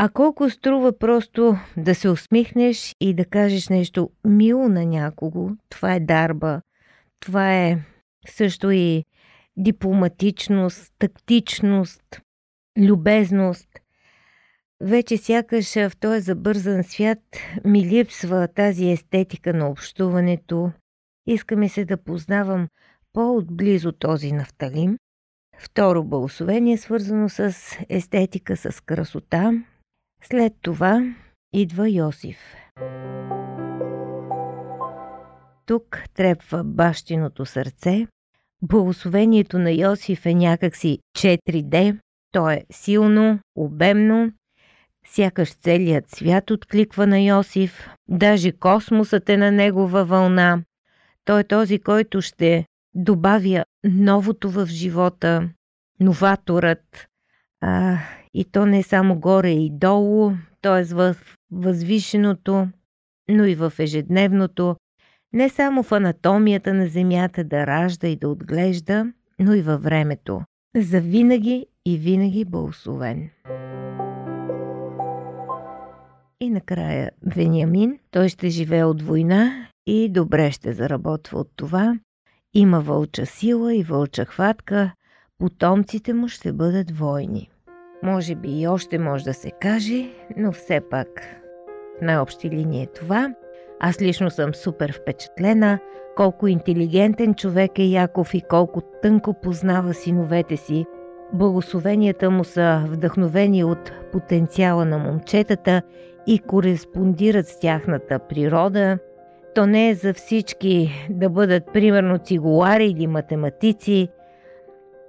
А 0.00 0.08
колко 0.08 0.50
струва 0.50 0.98
просто 0.98 1.56
да 1.76 1.94
се 1.94 2.08
усмихнеш 2.08 2.96
и 3.00 3.14
да 3.14 3.24
кажеш 3.24 3.68
нещо 3.68 4.10
мило 4.24 4.68
на 4.68 4.86
някого, 4.86 5.50
това 5.68 5.94
е 5.94 6.00
дарба. 6.00 6.60
Това 7.20 7.54
е 7.54 7.78
също 8.28 8.70
и 8.70 9.04
дипломатичност, 9.56 10.92
тактичност, 10.98 12.20
любезност. 12.78 13.68
Вече 14.80 15.16
сякаш 15.16 15.74
в 15.74 15.92
този 16.00 16.20
забързан 16.20 16.84
свят 16.84 17.18
ми 17.64 17.84
липсва 17.84 18.48
тази 18.48 18.90
естетика 18.90 19.54
на 19.54 19.68
общуването. 19.68 20.72
Искаме 21.26 21.68
се 21.68 21.84
да 21.84 21.96
познавам 21.96 22.68
по-отблизо 23.12 23.92
този 23.92 24.32
нафталим. 24.32 24.98
Второ 25.58 26.04
благословение, 26.04 26.76
свързано 26.76 27.28
с 27.28 27.54
естетика, 27.88 28.56
с 28.56 28.84
красота. 28.84 29.52
След 30.22 30.52
това 30.62 31.14
идва 31.52 31.90
Йосиф. 31.90 32.38
Тук 35.66 36.04
трепва 36.14 36.64
бащиното 36.64 37.46
сърце. 37.46 38.06
Благословението 38.62 39.58
на 39.58 39.70
Йосиф 39.70 40.26
е 40.26 40.34
някакси 40.34 40.98
4D. 41.18 41.98
То 42.32 42.50
е 42.50 42.64
силно, 42.70 43.40
обемно, 43.54 44.32
Сякаш 45.10 45.54
целият 45.54 46.10
свят 46.10 46.50
откликва 46.50 47.06
на 47.06 47.20
Йосиф, 47.20 47.88
даже 48.08 48.52
космосът 48.52 49.28
е 49.28 49.36
на 49.36 49.52
негова 49.52 50.04
вълна. 50.04 50.62
Той 51.24 51.40
е 51.40 51.44
този, 51.44 51.78
който 51.78 52.22
ще 52.22 52.66
добавя 52.94 53.64
новото 53.84 54.50
в 54.50 54.66
живота, 54.66 55.48
новаторът. 56.00 57.06
А, 57.60 57.98
и 58.34 58.44
то 58.44 58.66
не 58.66 58.82
само 58.82 59.18
горе 59.18 59.50
и 59.50 59.70
долу, 59.70 60.32
т.е. 60.62 60.84
в 60.94 61.16
възвишеното, 61.52 62.68
но 63.30 63.44
и 63.44 63.54
в 63.54 63.72
ежедневното, 63.78 64.76
не 65.32 65.48
само 65.48 65.82
в 65.82 65.92
анатомията 65.92 66.74
на 66.74 66.86
Земята 66.86 67.44
да 67.44 67.66
ражда 67.66 68.08
и 68.08 68.16
да 68.16 68.28
отглежда, 68.28 69.12
но 69.38 69.54
и 69.54 69.62
във 69.62 69.82
времето. 69.82 70.42
За 70.76 71.00
винаги 71.00 71.66
и 71.86 71.98
винаги 71.98 72.44
благословен. 72.44 73.30
И 76.40 76.50
накрая 76.50 77.10
Вениамин, 77.22 77.98
той 78.10 78.28
ще 78.28 78.48
живее 78.48 78.84
от 78.84 79.02
война 79.02 79.68
и 79.86 80.08
добре 80.08 80.50
ще 80.50 80.72
заработва 80.72 81.38
от 81.38 81.50
това. 81.56 81.98
Има 82.54 82.80
вълча 82.80 83.26
сила 83.26 83.74
и 83.74 83.82
вълча 83.82 84.24
хватка, 84.24 84.92
потомците 85.38 86.14
му 86.14 86.28
ще 86.28 86.52
бъдат 86.52 86.90
войни. 86.90 87.50
Може 88.02 88.34
би 88.34 88.60
и 88.60 88.68
още 88.68 88.98
може 88.98 89.24
да 89.24 89.34
се 89.34 89.50
каже, 89.50 90.04
но 90.36 90.52
все 90.52 90.80
пак 90.80 91.08
на 92.02 92.22
общи 92.22 92.50
линии 92.50 92.82
е 92.82 92.86
това. 92.86 93.34
Аз 93.80 94.02
лично 94.02 94.30
съм 94.30 94.54
супер 94.54 94.92
впечатлена 94.92 95.78
колко 96.16 96.46
интелигентен 96.46 97.34
човек 97.34 97.78
е 97.78 97.82
Яков 97.82 98.34
и 98.34 98.40
колко 98.40 98.80
тънко 99.02 99.34
познава 99.42 99.94
синовете 99.94 100.56
си. 100.56 100.86
Благословенията 101.32 102.30
му 102.30 102.44
са 102.44 102.84
вдъхновени 102.88 103.64
от 103.64 103.92
потенциала 104.12 104.84
на 104.84 104.98
момчетата 104.98 105.82
и 106.26 106.38
кореспондират 106.38 107.46
с 107.46 107.60
тяхната 107.60 108.18
природа. 108.18 108.98
То 109.54 109.66
не 109.66 109.88
е 109.88 109.94
за 109.94 110.14
всички 110.14 111.06
да 111.10 111.30
бъдат 111.30 111.72
примерно 111.72 112.18
цигулари 112.18 112.86
или 112.86 113.06
математици. 113.06 114.08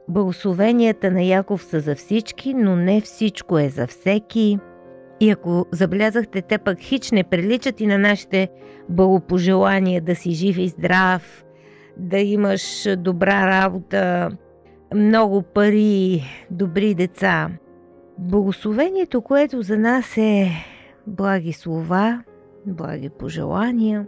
Благословенията 0.10 1.12
на 1.12 1.24
Яков 1.24 1.64
са 1.64 1.80
за 1.80 1.96
всички, 1.96 2.54
но 2.54 2.76
не 2.76 3.02
всичко 3.02 3.60
е 3.60 3.70
за 3.70 3.88
всеки. 3.88 4.60
И 5.20 5.30
ако 5.30 5.66
забелязахте, 5.72 6.42
те 6.42 6.58
пък 6.58 6.80
хич 6.80 7.12
не 7.12 7.24
приличат 7.24 7.82
и 7.82 7.88
на 7.88 7.98
нашите 7.98 8.50
благопожелания 8.90 10.02
да 10.02 10.16
си 10.16 10.32
жив 10.32 10.58
и 10.58 10.68
здрав, 10.68 11.46
да 11.98 12.18
имаш 12.18 12.88
добра 12.98 13.48
работа, 13.48 14.32
много 14.96 15.42
пари, 15.42 16.24
добри 16.52 16.94
деца. 16.94 17.50
Благословението, 18.18 19.22
което 19.22 19.62
за 19.62 19.78
нас 19.78 20.18
е 20.18 20.52
благи 21.08 21.54
слова, 21.54 22.24
благи 22.66 23.10
пожелания. 23.10 24.08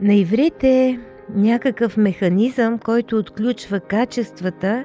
На 0.00 0.14
иврит 0.14 0.64
е 0.64 0.98
някакъв 1.34 1.96
механизъм, 1.96 2.78
който 2.78 3.18
отключва 3.18 3.80
качествата 3.80 4.84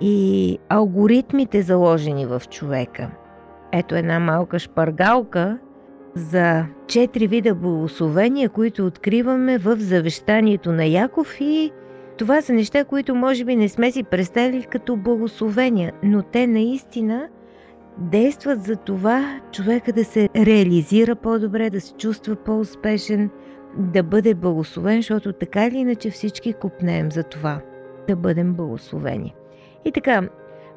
и 0.00 0.58
алгоритмите 0.68 1.62
заложени 1.62 2.26
в 2.26 2.42
човека. 2.50 3.10
Ето 3.72 3.94
една 3.94 4.20
малка 4.20 4.58
шпаргалка 4.58 5.58
за 6.14 6.66
четири 6.86 7.26
вида 7.26 7.54
благословения, 7.54 8.48
които 8.48 8.86
откриваме 8.86 9.58
в 9.58 9.76
завещанието 9.76 10.72
на 10.72 10.84
Яков 10.84 11.40
и 11.40 11.72
това 12.18 12.42
са 12.42 12.52
неща, 12.52 12.84
които 12.84 13.14
може 13.14 13.44
би 13.44 13.56
не 13.56 13.68
сме 13.68 13.92
си 13.92 14.02
представили 14.02 14.62
като 14.62 14.96
благословения, 14.96 15.92
но 16.02 16.22
те 16.22 16.46
наистина– 16.46 17.28
действат 17.98 18.62
за 18.62 18.76
това 18.76 19.40
човека 19.52 19.92
да 19.92 20.04
се 20.04 20.28
реализира 20.36 21.16
по-добре, 21.16 21.70
да 21.70 21.80
се 21.80 21.94
чувства 21.94 22.36
по-успешен, 22.36 23.30
да 23.78 24.02
бъде 24.02 24.34
благословен, 24.34 24.96
защото 24.96 25.32
така 25.32 25.66
или 25.66 25.76
иначе 25.76 26.10
всички 26.10 26.52
купнеем 26.52 27.12
за 27.12 27.22
това 27.22 27.60
да 28.08 28.16
бъдем 28.16 28.54
благословени. 28.54 29.34
И 29.84 29.92
така, 29.92 30.28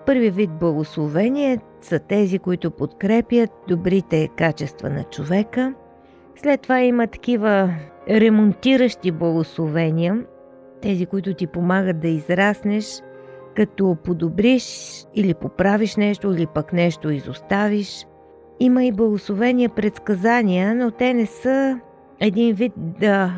първи 0.05 0.29
вид 0.29 0.49
благословение 0.51 1.59
са 1.81 1.99
тези, 1.99 2.39
които 2.39 2.71
подкрепят 2.71 3.49
добрите 3.67 4.27
качества 4.27 4.89
на 4.89 5.03
човека. 5.03 5.73
След 6.35 6.61
това 6.61 6.81
има 6.81 7.07
такива 7.07 7.73
ремонтиращи 8.09 9.11
благословения, 9.11 10.25
тези, 10.81 11.05
които 11.05 11.33
ти 11.33 11.47
помагат 11.47 11.99
да 11.99 12.07
израснеш 12.07 13.01
като 13.55 13.97
подобриш 14.03 14.65
или 15.15 15.33
поправиш 15.33 15.95
нещо, 15.95 16.33
или 16.33 16.47
пък 16.47 16.73
нещо 16.73 17.09
изоставиш. 17.09 18.07
Има 18.59 18.85
и 18.85 18.91
благословения 18.91 19.69
предсказания, 19.69 20.75
но 20.75 20.91
те 20.91 21.13
не 21.13 21.25
са 21.25 21.79
един 22.19 22.55
вид 22.55 22.73
да 22.75 23.31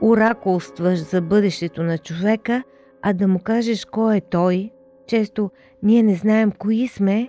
оракулстваш 0.00 0.98
за 0.98 1.20
бъдещето 1.22 1.82
на 1.82 1.98
човека, 1.98 2.62
а 3.02 3.12
да 3.12 3.28
му 3.28 3.38
кажеш 3.38 3.84
кой 3.84 4.16
е 4.16 4.20
той. 4.20 4.70
Често 5.10 5.50
ние 5.82 6.02
не 6.02 6.14
знаем 6.14 6.52
кои 6.58 6.88
сме 6.88 7.28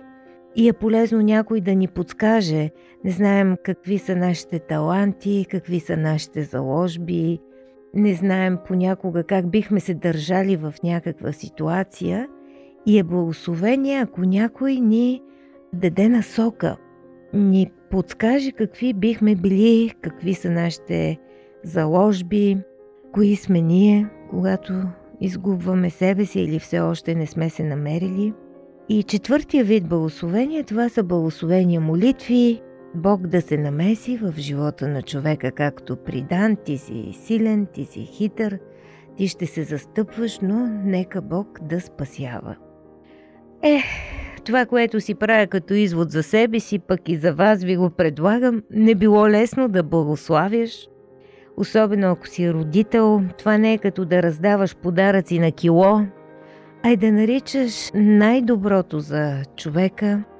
и 0.56 0.68
е 0.68 0.72
полезно 0.72 1.22
някой 1.22 1.60
да 1.60 1.74
ни 1.74 1.88
подскаже. 1.88 2.70
Не 3.04 3.10
знаем 3.10 3.56
какви 3.64 3.98
са 3.98 4.16
нашите 4.16 4.58
таланти, 4.58 5.46
какви 5.50 5.80
са 5.80 5.96
нашите 5.96 6.42
заложби, 6.42 7.38
не 7.94 8.14
знаем 8.14 8.58
понякога 8.66 9.24
как 9.24 9.50
бихме 9.50 9.80
се 9.80 9.94
държали 9.94 10.56
в 10.56 10.74
някаква 10.84 11.32
ситуация 11.32 12.28
и 12.86 12.98
е 12.98 13.02
благословение, 13.02 13.98
ако 13.98 14.20
някой 14.20 14.74
ни 14.74 15.22
даде 15.72 16.08
насока, 16.08 16.76
ни 17.34 17.70
подскаже 17.90 18.52
какви 18.52 18.92
бихме 18.92 19.34
били, 19.34 19.94
какви 20.00 20.34
са 20.34 20.50
нашите 20.50 21.18
заложби, 21.64 22.58
кои 23.12 23.36
сме 23.36 23.60
ние, 23.60 24.08
когато 24.30 24.72
изгубваме 25.22 25.90
себе 25.90 26.24
си 26.24 26.40
или 26.40 26.58
все 26.58 26.80
още 26.80 27.14
не 27.14 27.26
сме 27.26 27.50
се 27.50 27.64
намерили. 27.64 28.32
И 28.88 29.02
четвъртия 29.02 29.64
вид 29.64 29.88
благословение, 29.88 30.62
това 30.62 30.88
са 30.88 31.02
благословения 31.02 31.80
молитви, 31.80 32.62
Бог 32.94 33.26
да 33.26 33.42
се 33.42 33.56
намеси 33.56 34.16
в 34.16 34.34
живота 34.38 34.88
на 34.88 35.02
човека, 35.02 35.52
както 35.52 35.96
при 35.96 36.22
Дан, 36.22 36.56
ти 36.64 36.78
си 36.78 37.12
силен, 37.12 37.66
ти 37.72 37.84
си 37.84 38.00
хитър, 38.00 38.58
ти 39.16 39.28
ще 39.28 39.46
се 39.46 39.62
застъпваш, 39.62 40.38
но 40.42 40.66
нека 40.84 41.22
Бог 41.22 41.58
да 41.62 41.80
спасява. 41.80 42.56
Е, 43.62 43.82
това, 44.44 44.66
което 44.66 45.00
си 45.00 45.14
правя 45.14 45.46
като 45.46 45.74
извод 45.74 46.10
за 46.10 46.22
себе 46.22 46.60
си, 46.60 46.78
пък 46.78 47.08
и 47.08 47.16
за 47.16 47.34
вас 47.34 47.64
ви 47.64 47.76
го 47.76 47.90
предлагам, 47.90 48.62
не 48.70 48.94
било 48.94 49.28
лесно 49.28 49.68
да 49.68 49.82
благославяш. 49.82 50.88
Особено 51.56 52.10
ако 52.10 52.28
си 52.28 52.52
родител, 52.52 53.22
това 53.38 53.58
не 53.58 53.72
е 53.72 53.78
като 53.78 54.04
да 54.04 54.22
раздаваш 54.22 54.76
подаръци 54.76 55.38
на 55.38 55.52
кило, 55.52 56.00
а 56.82 56.90
и 56.90 56.96
да 56.96 57.12
наричаш 57.12 57.90
най-доброто 57.94 59.00
за 59.00 59.42
човека– 59.56 60.24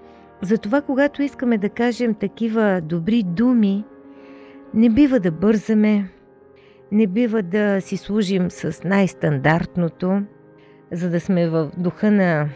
затова, 0.42 0.80
когато 0.82 1.22
искаме 1.22 1.58
да 1.58 1.68
кажем 1.68 2.14
такива 2.14 2.80
добри 2.80 3.22
думи, 3.22 3.84
не 4.74 4.90
бива 4.90 5.20
да 5.20 5.30
бързаме, 5.30 6.08
не 6.92 7.06
бива 7.06 7.42
да 7.42 7.80
си 7.80 7.96
служим 7.96 8.50
с 8.50 8.84
най-стандартното, 8.84 10.22
за 10.92 11.10
да 11.10 11.20
сме 11.20 11.48
в 11.48 11.70
духа 11.76 12.10
на 12.10 12.48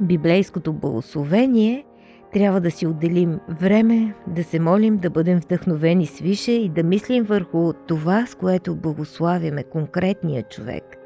библейското 0.00 0.72
благословение, 0.72 1.84
трябва 2.32 2.60
да 2.60 2.70
си 2.70 2.86
отделим 2.86 3.40
време, 3.48 4.14
да 4.26 4.44
се 4.44 4.60
молим, 4.60 4.98
да 4.98 5.10
бъдем 5.10 5.38
вдъхновени 5.38 6.06
свише 6.06 6.52
и 6.52 6.68
да 6.68 6.82
мислим 6.82 7.24
върху 7.24 7.72
това, 7.72 8.26
с 8.26 8.34
което 8.34 8.76
благославяме 8.76 9.62
конкретния 9.62 10.42
човек, 10.42 10.96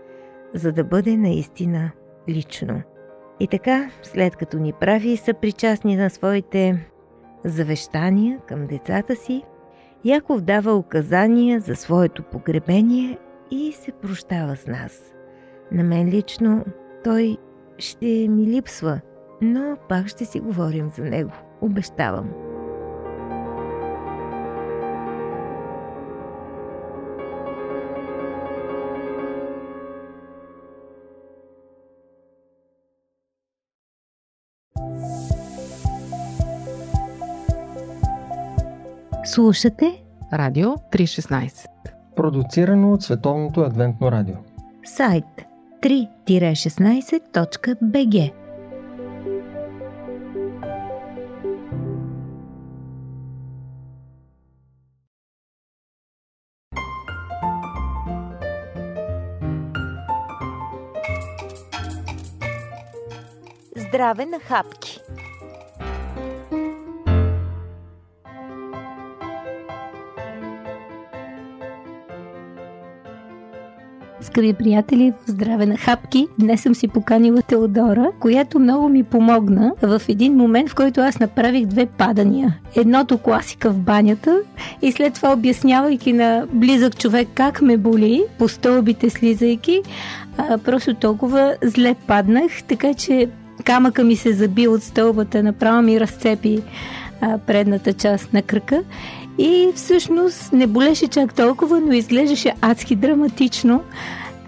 за 0.54 0.72
да 0.72 0.84
бъде 0.84 1.16
наистина 1.16 1.90
лично. 2.28 2.82
И 3.40 3.46
така, 3.46 3.90
след 4.02 4.36
като 4.36 4.58
ни 4.58 4.72
прави 4.72 5.16
съпричастни 5.16 5.96
на 5.96 6.10
своите 6.10 6.88
завещания 7.44 8.38
към 8.48 8.66
децата 8.66 9.16
си, 9.16 9.42
Яков 10.04 10.40
дава 10.40 10.76
указания 10.76 11.60
за 11.60 11.76
своето 11.76 12.22
погребение 12.22 13.18
и 13.50 13.72
се 13.72 13.92
прощава 13.92 14.56
с 14.56 14.66
нас. 14.66 15.14
На 15.72 15.84
мен 15.84 16.08
лично 16.08 16.64
той 17.04 17.36
ще 17.78 18.28
ми 18.28 18.46
липсва, 18.46 19.00
но 19.42 19.76
пак 19.88 20.08
ще 20.08 20.24
си 20.24 20.40
говорим 20.40 20.90
за 20.90 21.02
него. 21.02 21.30
Обещавам. 21.60 22.30
Слушате 39.24 40.04
Радио 40.32 40.68
316 40.68 41.66
Продуцирано 42.16 42.92
от 42.92 43.02
Световното 43.02 43.60
адвентно 43.60 44.12
радио 44.12 44.36
Сайт 44.84 45.24
3-16.bg 45.82 48.41
Здраве 63.92 64.26
на 64.26 64.38
хапки! 64.40 65.00
Скъпи 74.20 74.52
приятели, 74.52 75.12
здраве 75.26 75.66
на 75.66 75.76
хапки! 75.76 76.26
Днес 76.38 76.62
съм 76.62 76.74
си 76.74 76.88
поканила 76.88 77.42
Теодора, 77.42 78.12
която 78.20 78.58
много 78.58 78.88
ми 78.88 79.02
помогна 79.02 79.72
в 79.82 80.02
един 80.08 80.34
момент, 80.34 80.70
в 80.70 80.74
който 80.74 81.00
аз 81.00 81.18
направих 81.18 81.66
две 81.66 81.86
падания. 81.86 82.58
Едното 82.76 83.18
класика 83.18 83.70
в 83.70 83.78
банята 83.78 84.40
и 84.82 84.92
след 84.92 85.14
това 85.14 85.32
обяснявайки 85.32 86.12
на 86.12 86.46
близък 86.52 86.98
човек 86.98 87.28
как 87.34 87.62
ме 87.62 87.76
боли, 87.76 88.24
по 88.38 88.48
стълбите 88.48 89.10
слизайки, 89.10 89.82
а, 90.38 90.58
просто 90.58 90.94
толкова 90.94 91.56
зле 91.62 91.94
паднах, 92.06 92.62
така 92.68 92.94
че 92.94 93.28
камъка 93.62 94.04
ми 94.04 94.16
се 94.16 94.32
заби 94.32 94.68
от 94.68 94.82
стълбата, 94.82 95.42
направо 95.42 95.82
ми 95.82 96.00
разцепи 96.00 96.62
а, 97.20 97.38
предната 97.38 97.92
част 97.92 98.32
на 98.32 98.42
кръка. 98.42 98.82
И 99.38 99.68
всъщност 99.74 100.52
не 100.52 100.66
болеше 100.66 101.08
чак 101.08 101.34
толкова, 101.34 101.80
но 101.80 101.92
изглеждаше 101.92 102.52
адски 102.60 102.96
драматично. 102.96 103.82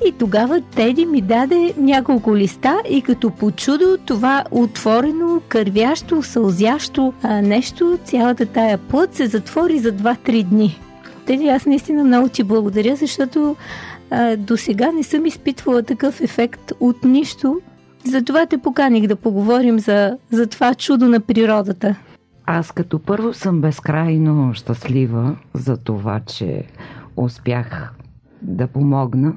И 0.07 0.13
тогава 0.13 0.61
Теди 0.61 1.07
ми 1.07 1.21
даде 1.21 1.75
няколко 1.77 2.37
листа 2.37 2.81
и 2.91 3.03
като 3.03 3.31
по 3.31 3.51
чудо 3.51 3.99
това 4.07 4.45
отворено, 4.51 5.41
кървящо, 5.49 6.23
сълзящо 6.23 7.13
а, 7.23 7.43
нещо, 7.43 7.99
цялата 8.05 8.47
тая 8.47 8.79
плът 8.79 9.15
се 9.15 9.27
затвори 9.27 9.79
за 9.79 9.93
2-3 9.93 10.45
дни. 10.45 10.81
Теди, 11.27 11.49
аз 11.49 11.67
наистина 11.67 12.05
много 12.05 12.29
ти 12.29 12.43
благодаря, 12.43 12.97
защото 12.97 13.57
до 14.39 14.57
сега 14.57 14.93
не 14.93 15.03
съм 15.03 15.27
изпитвала 15.27 15.83
такъв 15.83 16.21
ефект 16.21 16.73
от 16.81 17.05
нищо. 17.05 17.61
Затова 18.07 18.47
те 18.47 18.59
поканих 18.59 19.07
да 19.07 19.17
поговорим 19.17 19.79
за, 19.79 20.19
за 20.31 20.47
това 20.47 20.75
чудо 20.75 21.09
на 21.09 21.21
природата. 21.21 21.97
Аз 22.47 22.73
като 22.73 22.99
първо 22.99 23.33
съм 23.33 23.61
безкрайно 23.61 24.55
щастлива 24.55 25.37
за 25.55 25.77
това, 25.77 26.21
че 26.21 26.65
успях 27.17 27.95
да 28.43 28.67
помогна. 28.67 29.33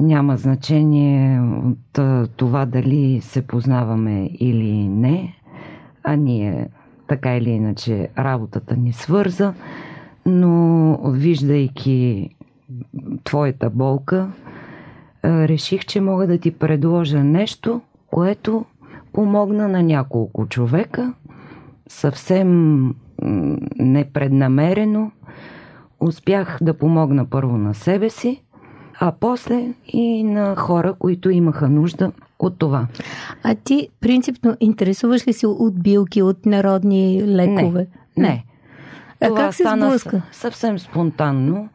Няма 0.00 0.36
значение 0.36 1.40
от 1.40 2.00
това 2.36 2.66
дали 2.66 3.20
се 3.20 3.46
познаваме 3.46 4.30
или 4.32 4.88
не, 4.88 5.34
а 6.04 6.16
ние 6.16 6.68
така 7.08 7.36
или 7.36 7.50
иначе 7.50 8.08
работата 8.18 8.76
ни 8.76 8.92
свърза, 8.92 9.54
но 10.26 10.98
виждайки 11.04 12.28
твоята 13.24 13.70
болка, 13.70 14.28
реших, 15.24 15.86
че 15.86 16.00
мога 16.00 16.26
да 16.26 16.38
ти 16.38 16.50
предложа 16.50 17.24
нещо, 17.24 17.80
което 18.06 18.64
помогна 19.12 19.68
на 19.68 19.82
няколко 19.82 20.46
човека– 20.46 21.14
съвсем 21.92 22.94
непреднамерено 23.78 25.10
успях 26.00 26.58
да 26.62 26.74
помогна 26.74 27.24
първо 27.24 27.58
на 27.58 27.74
себе 27.74 28.10
си, 28.10 28.42
а 29.00 29.12
после 29.20 29.74
и 29.86 30.24
на 30.24 30.56
хора, 30.56 30.94
които 30.98 31.30
имаха 31.30 31.68
нужда 31.68 32.12
от 32.38 32.58
това. 32.58 32.86
А 33.42 33.54
ти 33.54 33.88
принципно 34.00 34.56
интересуваш 34.60 35.26
ли 35.28 35.32
си 35.32 35.46
от 35.46 35.82
билки, 35.82 36.22
от 36.22 36.46
народни 36.46 37.22
лекове? 37.26 37.86
Не. 38.16 38.28
не. 38.28 38.44
А 39.20 39.26
това 39.26 39.40
как 39.40 39.54
се 39.54 39.64
сблъска? 39.76 40.22
Съвсем 40.32 40.78
спонтанно. 40.78 41.68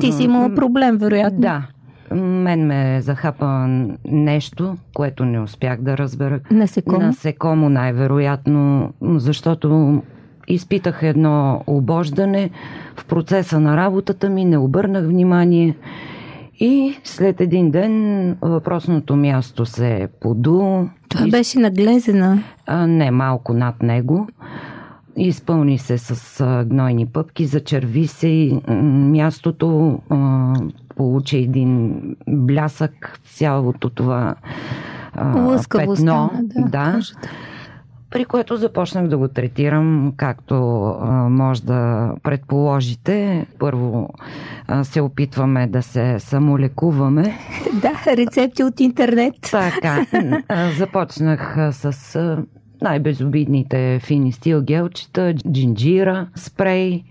Ти 0.00 0.12
си 0.12 0.22
имала 0.22 0.54
проблем, 0.54 0.96
вероятно. 0.96 1.40
Да. 1.40 1.66
Мен 2.14 2.66
ме 2.66 3.00
захапа 3.00 3.66
нещо, 4.04 4.76
което 4.94 5.24
не 5.24 5.40
успях 5.40 5.80
да 5.80 5.98
разбера. 5.98 6.40
Насекомо? 6.50 6.98
Насекомо 6.98 7.68
най-вероятно, 7.68 8.92
защото 9.02 10.02
изпитах 10.48 11.02
едно 11.02 11.62
обождане 11.66 12.50
в 12.96 13.04
процеса 13.04 13.60
на 13.60 13.76
работата 13.76 14.28
ми, 14.28 14.44
не 14.44 14.58
обърнах 14.58 15.06
внимание 15.06 15.76
и 16.60 16.94
след 17.04 17.40
един 17.40 17.70
ден 17.70 18.36
въпросното 18.42 19.16
място 19.16 19.66
се 19.66 20.08
поду. 20.20 20.84
Това 21.08 21.26
и... 21.26 21.30
беше 21.30 21.58
наглезена? 21.58 22.42
А, 22.66 22.86
не, 22.86 23.10
малко 23.10 23.52
над 23.52 23.82
него. 23.82 24.28
Изпълни 25.16 25.78
се 25.78 25.98
с 25.98 26.64
гнойни 26.66 27.06
пъпки, 27.06 27.46
зачерви 27.46 28.06
се 28.06 28.28
и 28.28 28.60
мястото 29.10 29.98
а, 30.10 30.54
получи 30.96 31.38
един 31.38 32.00
блясък, 32.28 33.20
цялото 33.24 33.90
това 33.90 34.34
а, 35.12 35.58
петно. 35.70 36.30
Да, 36.42 36.68
да 36.68 37.00
при 38.14 38.24
което 38.24 38.56
започнах 38.56 39.08
да 39.08 39.18
го 39.18 39.28
третирам 39.28 40.12
както 40.16 40.54
а, 40.54 41.28
може 41.28 41.62
да 41.62 42.12
предположите. 42.22 43.46
Първо 43.58 44.08
а, 44.68 44.84
се 44.84 45.00
опитваме 45.00 45.66
да 45.66 45.82
се 45.82 46.18
самолекуваме. 46.18 47.22
да, 47.82 48.16
рецепти 48.16 48.64
от 48.64 48.80
интернет. 48.80 49.34
Така. 49.50 50.06
А, 50.48 50.70
започнах 50.70 51.58
а, 51.58 51.72
с 51.72 52.16
а, 52.16 52.42
най-безобидните 52.82 54.00
фини 54.02 54.32
стил 54.32 54.62
гелчета, 54.62 55.34
джинджира, 55.52 56.28
спрей. 56.34 57.04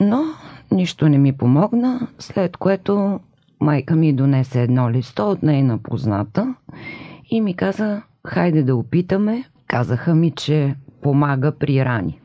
Но 0.00 0.22
нищо 0.70 1.08
не 1.08 1.18
ми 1.18 1.32
помогна, 1.32 2.08
след 2.18 2.56
което 2.56 3.20
майка 3.60 3.96
ми 3.96 4.12
донесе 4.12 4.62
едно 4.62 4.90
листо 4.90 5.30
от 5.30 5.42
нейна 5.42 5.78
позната 5.78 6.54
и 7.30 7.40
ми 7.40 7.54
каза, 7.54 8.02
хайде 8.26 8.62
да 8.62 8.76
опитаме. 8.76 9.44
Казаха 9.66 10.14
ми, 10.14 10.30
че 10.30 10.74
помага 11.02 11.52
при 11.52 11.84
рани. 11.84 12.20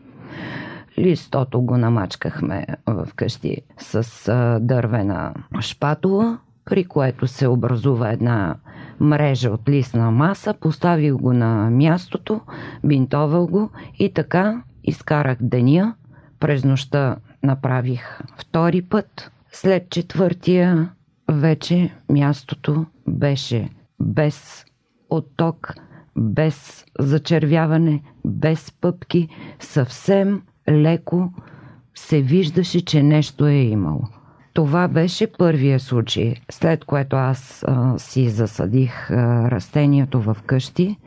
Листото 0.98 1.62
го 1.62 1.78
намачкахме 1.78 2.66
в 2.88 3.08
къщи 3.16 3.58
с 3.78 4.60
дървена 4.62 5.34
шпатула, 5.62 6.38
при 6.66 6.84
което 6.84 7.28
се 7.28 7.48
образува 7.48 8.12
една 8.12 8.56
мрежа 9.00 9.50
от 9.50 9.70
листна 9.70 10.12
маса, 10.12 10.54
поставих 10.54 11.14
го 11.14 11.34
на 11.34 11.70
мястото, 11.70 12.42
бинтовал 12.84 13.48
го 13.48 13.70
и 14.00 14.14
така 14.14 14.62
изкарах 14.84 15.38
деня. 15.42 15.96
През 16.40 16.64
нощта 16.64 17.16
направих 17.44 18.20
втори 18.38 18.82
път. 18.82 19.32
След 19.52 19.90
четвъртия 19.90 20.90
вече 21.32 21.94
мястото 22.10 22.86
беше 23.08 23.70
без 24.00 24.66
отток, 25.10 25.76
без 26.16 26.86
зачервяване, 27.00 28.04
без 28.26 28.72
пъпки, 28.72 29.28
съвсем 29.60 30.42
леко 30.70 31.34
се 31.96 32.22
виждаше, 32.22 32.86
че 32.86 33.04
нещо 33.04 33.48
е 33.48 33.54
имало. 33.54 34.02
Това 34.54 34.88
беше 34.88 35.32
първия 35.32 35.80
случай, 35.80 36.36
след 36.52 36.86
което 36.86 37.16
аз 37.16 37.64
а, 37.68 38.00
си 38.00 38.30
засадих 38.30 39.12
а, 39.12 39.52
растението 39.52 40.22
в 40.22 40.38
къщи 40.46 40.98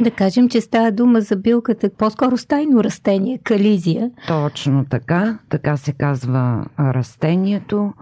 Да 0.00 0.10
кажем, 0.10 0.48
че 0.48 0.60
става 0.60 0.92
дума 0.92 1.20
за 1.20 1.36
билката, 1.36 1.90
по-скоро 1.98 2.36
стайно 2.36 2.84
растение, 2.84 3.38
кализия. 3.44 4.10
Точно 4.28 4.84
така, 4.90 5.38
така 5.48 5.76
се 5.76 5.92
казва 5.92 6.64
растението. 6.80 7.92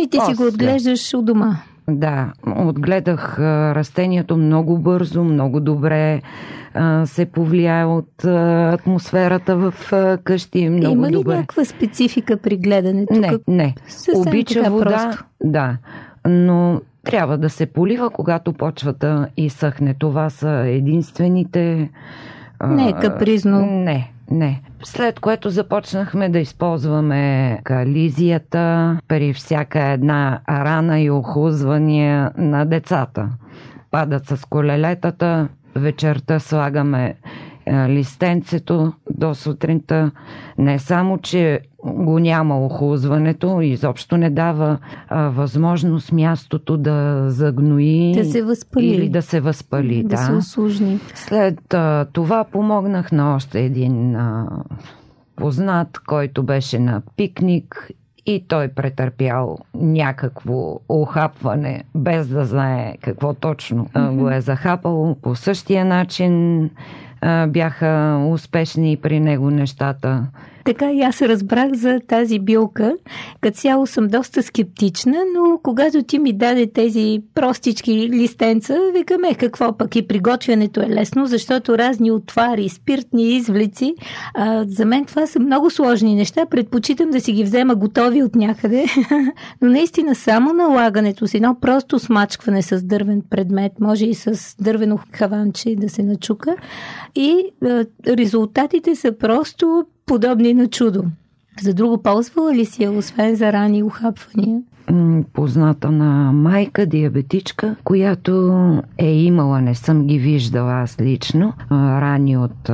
И 0.00 0.08
ти 0.10 0.18
После. 0.18 0.34
си 0.34 0.36
го 0.36 0.48
отглеждаш 0.48 1.14
у 1.14 1.22
дома. 1.22 1.56
Да, 1.90 2.32
отгледах 2.56 3.38
растението 3.38 4.36
много 4.36 4.78
бързо, 4.78 5.24
много 5.24 5.60
добре 5.60 6.22
се 7.04 7.26
повлияе 7.26 7.84
от 7.84 8.24
атмосферата 8.24 9.56
в 9.56 9.74
къщи. 10.24 10.68
Много 10.68 10.92
Има 10.92 11.08
ли 11.08 11.12
добре. 11.12 11.34
някаква 11.34 11.64
специфика 11.64 12.36
при 12.36 12.56
гледането? 12.56 13.14
Не, 13.14 13.38
не. 13.48 13.74
Съвсем 13.88 14.20
Обича 14.20 14.70
вода, 14.70 14.84
просто. 14.84 15.24
да, 15.44 15.76
но 16.28 16.80
трябва 17.06 17.38
да 17.38 17.50
се 17.50 17.66
полива, 17.66 18.10
когато 18.10 18.52
почвата 18.52 19.28
изсъхне. 19.36 19.94
Това 19.94 20.30
са 20.30 20.50
единствените... 20.66 21.90
Не 22.66 22.88
е 22.88 22.92
капризно. 22.92 23.66
Не, 23.66 24.12
не. 24.30 24.62
След 24.84 25.20
което 25.20 25.50
започнахме 25.50 26.28
да 26.28 26.38
използваме 26.38 27.58
кализията 27.64 28.96
при 29.08 29.32
всяка 29.32 29.82
една 29.82 30.40
рана 30.48 31.00
и 31.00 31.10
охузвания 31.10 32.32
на 32.36 32.64
децата. 32.64 33.28
Падат 33.90 34.26
с 34.26 34.44
колелетата, 34.44 35.48
вечерта 35.76 36.38
слагаме 36.40 37.14
листенцето 37.88 38.92
до 39.10 39.34
сутринта. 39.34 40.10
Не 40.58 40.78
само, 40.78 41.18
че 41.18 41.60
го 41.94 42.18
няма 42.18 42.64
охлузването, 42.64 43.60
изобщо 43.60 44.16
не 44.16 44.30
дава 44.30 44.78
а, 45.08 45.28
възможност 45.28 46.12
мястото 46.12 46.76
да 46.76 47.24
загнои. 47.28 48.12
Да 48.16 48.24
се 48.24 48.42
възпали. 48.42 48.86
Или 48.86 49.08
да 49.08 49.22
се 49.22 49.40
възпали. 49.40 50.02
Да, 50.02 50.08
да. 50.08 50.16
се 50.16 50.32
осложни. 50.32 51.00
След 51.14 51.74
а, 51.74 52.06
това 52.12 52.44
помогнах 52.44 53.12
на 53.12 53.34
още 53.34 53.60
един 53.60 54.16
а, 54.16 54.46
познат, 55.36 55.98
който 55.98 56.42
беше 56.42 56.78
на 56.78 57.02
пикник 57.16 57.90
и 58.26 58.44
той 58.48 58.68
претърпял 58.68 59.58
някакво 59.74 60.80
охапване, 60.88 61.84
без 61.94 62.28
да 62.28 62.44
знае 62.44 62.96
какво 63.02 63.34
точно 63.34 63.86
mm-hmm. 63.86 64.14
го 64.14 64.30
е 64.30 64.40
захапало. 64.40 65.14
По 65.14 65.34
същия 65.34 65.84
начин 65.84 66.70
а, 67.20 67.46
бяха 67.46 68.24
успешни 68.30 68.96
при 68.96 69.20
него 69.20 69.50
нещата. 69.50 70.26
Така 70.66 70.92
и 70.92 71.02
аз 71.02 71.22
разбрах 71.22 71.72
за 71.72 72.00
тази 72.08 72.38
билка. 72.38 72.94
Като 73.40 73.58
цяло 73.58 73.86
съм 73.86 74.08
доста 74.08 74.42
скептична, 74.42 75.16
но 75.34 75.60
когато 75.62 76.02
ти 76.02 76.18
ми 76.18 76.32
даде 76.32 76.66
тези 76.66 77.22
простички 77.34 78.08
листенца, 78.12 78.78
викаме 78.94 79.34
какво 79.34 79.76
пък 79.76 79.96
и 79.96 80.06
приготвянето 80.06 80.80
е 80.80 80.88
лесно, 80.88 81.26
защото 81.26 81.78
разни 81.78 82.10
отвари, 82.10 82.68
спиртни 82.68 83.36
извлици, 83.36 83.94
а, 84.34 84.64
за 84.68 84.84
мен 84.84 85.04
това 85.04 85.26
са 85.26 85.40
много 85.40 85.70
сложни 85.70 86.14
неща. 86.14 86.46
Предпочитам 86.46 87.10
да 87.10 87.20
си 87.20 87.32
ги 87.32 87.44
взема 87.44 87.74
готови 87.74 88.22
от 88.22 88.34
някъде. 88.34 88.84
но 89.62 89.70
наистина 89.70 90.14
само 90.14 90.52
налагането 90.52 91.26
с 91.26 91.34
едно 91.34 91.56
просто 91.60 91.98
смачкване 91.98 92.62
с 92.62 92.82
дървен 92.82 93.22
предмет, 93.30 93.72
може 93.80 94.06
и 94.06 94.14
с 94.14 94.56
дървено 94.60 94.98
хаванче 95.12 95.76
да 95.76 95.88
се 95.88 96.02
начука. 96.02 96.56
И 97.14 97.44
а, 97.64 97.84
резултатите 98.08 98.94
са 98.94 99.12
просто 99.18 99.86
подобни 100.06 100.54
на 100.54 100.68
чудо. 100.68 101.04
За 101.62 101.74
друго 101.74 102.02
ползвала 102.02 102.54
ли 102.54 102.64
си 102.64 102.82
я, 102.82 102.92
освен 102.92 103.36
за 103.36 103.52
рани 103.52 103.82
ухапвания? 103.82 104.62
Позната 105.32 105.90
на 105.90 106.32
майка, 106.32 106.86
диабетичка, 106.86 107.76
която 107.84 108.82
е 108.98 109.12
имала, 109.12 109.60
не 109.60 109.74
съм 109.74 110.06
ги 110.06 110.18
виждала 110.18 110.72
аз 110.72 111.00
лично, 111.00 111.52
рани 111.70 112.36
от 112.36 112.70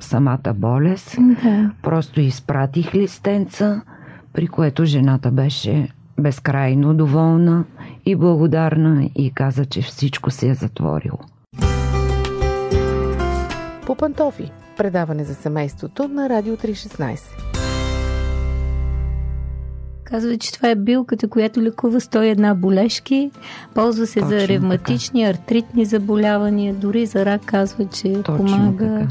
самата 0.00 0.54
болест. 0.54 1.16
Да. 1.42 1.70
Просто 1.82 2.20
изпратих 2.20 2.94
листенца, 2.94 3.82
при 4.32 4.46
което 4.46 4.84
жената 4.84 5.30
беше 5.30 5.88
безкрайно 6.20 6.94
доволна 6.94 7.64
и 8.06 8.16
благодарна 8.16 9.08
и 9.16 9.30
каза, 9.30 9.64
че 9.64 9.82
всичко 9.82 10.30
се 10.30 10.48
е 10.48 10.54
затворило. 10.54 11.18
По 13.86 13.94
пантофи 13.94 14.50
Предаване 14.76 15.24
за 15.24 15.34
семейството 15.34 16.08
на 16.08 16.28
Радио 16.28 16.56
316. 16.56 17.20
Казва, 20.04 20.36
че 20.38 20.52
това 20.52 20.68
е 20.68 20.74
билката, 20.74 21.28
която 21.28 21.62
лекува 21.62 22.00
101 22.00 22.54
болешки. 22.54 23.30
Ползва 23.74 24.06
се 24.06 24.20
Точно 24.20 24.38
за 24.38 24.48
ревматични, 24.48 25.24
така. 25.24 25.30
артритни 25.30 25.84
заболявания. 25.84 26.74
Дори 26.74 27.06
за 27.06 27.26
рак 27.26 27.44
казва, 27.44 27.84
че 27.84 28.12
Точно 28.12 28.36
помага. 28.36 29.06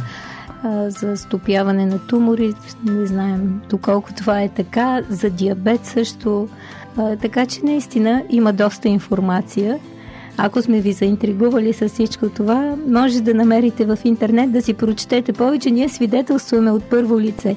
А, 0.63 0.89
за 0.89 1.17
стопяване 1.17 1.85
на 1.85 1.99
тумори. 2.07 2.53
Не 2.85 3.05
знаем 3.05 3.61
доколко 3.69 4.09
това 4.13 4.41
е 4.41 4.49
така. 4.49 5.01
За 5.09 5.29
диабет 5.29 5.85
също. 5.85 6.47
Така 7.21 7.45
че 7.45 7.61
наистина 7.63 8.23
има 8.29 8.53
доста 8.53 8.89
информация. 8.89 9.79
Ако 10.37 10.61
сме 10.61 10.81
ви 10.81 10.91
заинтригували 10.91 11.73
с 11.73 11.89
всичко 11.89 12.29
това, 12.29 12.75
може 12.87 13.21
да 13.21 13.33
намерите 13.33 13.85
в 13.85 13.97
интернет 14.03 14.51
да 14.51 14.61
си 14.61 14.73
прочетете 14.73 15.33
повече. 15.33 15.71
Ние 15.71 15.89
свидетелстваме 15.89 16.71
от 16.71 16.83
първо 16.83 17.19
лице. 17.19 17.55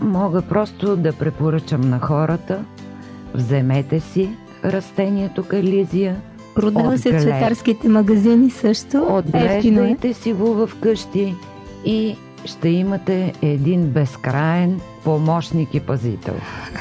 Мога 0.00 0.42
просто 0.42 0.96
да 0.96 1.12
препоръчам 1.12 1.80
на 1.80 2.00
хората, 2.00 2.64
вземете 3.34 4.00
си 4.00 4.30
растението 4.64 5.44
кализия. 5.44 6.16
Продава 6.54 6.98
се 6.98 7.12
в 7.12 7.20
цветарските 7.20 7.88
магазини 7.88 8.50
също. 8.50 8.96
Е. 8.96 9.12
Отглеждайте 9.12 10.12
си 10.12 10.32
го 10.32 10.54
в 10.54 10.70
къщи 10.80 11.34
и 11.84 12.16
ще 12.44 12.68
имате 12.68 13.32
един 13.42 13.82
безкраен 13.82 14.80
помощник 15.08 15.74
и 15.74 15.80
пазител. 15.80 16.34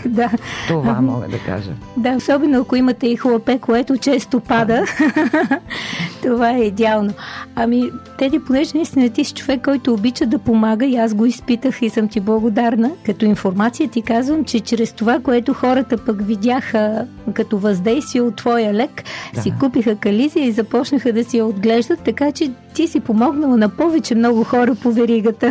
Да. 0.06 0.32
Това 0.68 0.96
ами, 0.98 1.08
мога 1.08 1.28
да 1.28 1.40
кажа. 1.40 1.72
Да, 1.98 2.16
особено 2.16 2.62
ако 2.62 2.76
имате 2.76 3.08
и 3.08 3.16
хлапе, 3.16 3.60
което 3.60 3.98
често 3.98 4.40
пада. 4.40 4.84
Това 6.22 6.52
е 6.52 6.62
идеално. 6.62 7.14
Ами, 7.56 7.92
Теди, 8.18 8.40
понеже 8.40 8.72
наистина 8.76 9.10
ти 9.10 9.24
си 9.24 9.34
човек, 9.34 9.62
който 9.64 9.94
обича 9.94 10.26
да 10.26 10.40
помага 10.40 10.86
и 10.86 10.96
аз 10.96 11.14
го 11.14 11.26
изпитах 11.26 11.82
и 11.82 11.90
съм 11.90 12.08
ти 12.08 12.20
благодарна. 12.20 12.92
Като 13.06 13.26
информация 13.26 13.90
ти 13.90 14.02
казвам, 14.02 14.44
че 14.44 14.60
чрез 14.60 14.94
това, 14.94 15.20
което 15.20 15.54
хората 15.54 15.98
пък 15.98 16.22
видяха 16.22 17.06
като 17.34 17.58
въздействие 17.58 18.22
от 18.22 18.36
твоя 18.36 18.74
лек, 18.74 19.04
да. 19.34 19.42
си 19.42 19.54
купиха 19.60 19.96
кализия 19.96 20.46
и 20.46 20.52
започнаха 20.52 21.14
да 21.14 21.24
си 21.24 21.38
я 21.38 21.46
отглеждат, 21.46 22.00
така 22.00 22.32
че 22.32 22.52
ти 22.78 22.88
си 22.88 23.00
помогнала 23.00 23.58
на 23.58 23.70
повече 23.70 24.16
много 24.16 24.44
хора 24.44 24.76
по 24.84 24.92
веригата. 24.92 25.50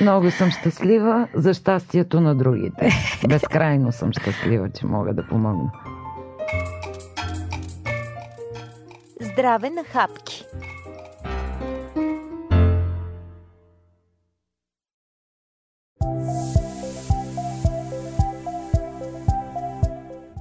Много 0.00 0.30
съм 0.30 0.50
щастлива 0.50 1.28
за 1.34 1.54
щастието 1.54 2.20
на 2.20 2.34
другите. 2.34 2.90
Безкрайно 3.28 3.92
съм 3.92 4.12
щастлива, 4.12 4.70
че 4.70 4.86
мога 4.86 5.14
да 5.14 5.26
помогна. 5.26 5.70
Здраве 9.20 9.70
на 9.70 9.84
хапки! 9.84 10.44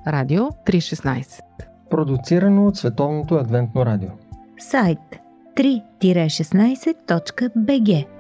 Радио 0.08 0.44
316 0.44 1.40
Продуцирано 1.90 2.68
от 2.68 2.78
Световното 2.78 3.36
адвентно 3.36 3.86
радио 3.86 4.10
Сайт 4.60 5.25
3-16.bg 5.56 8.15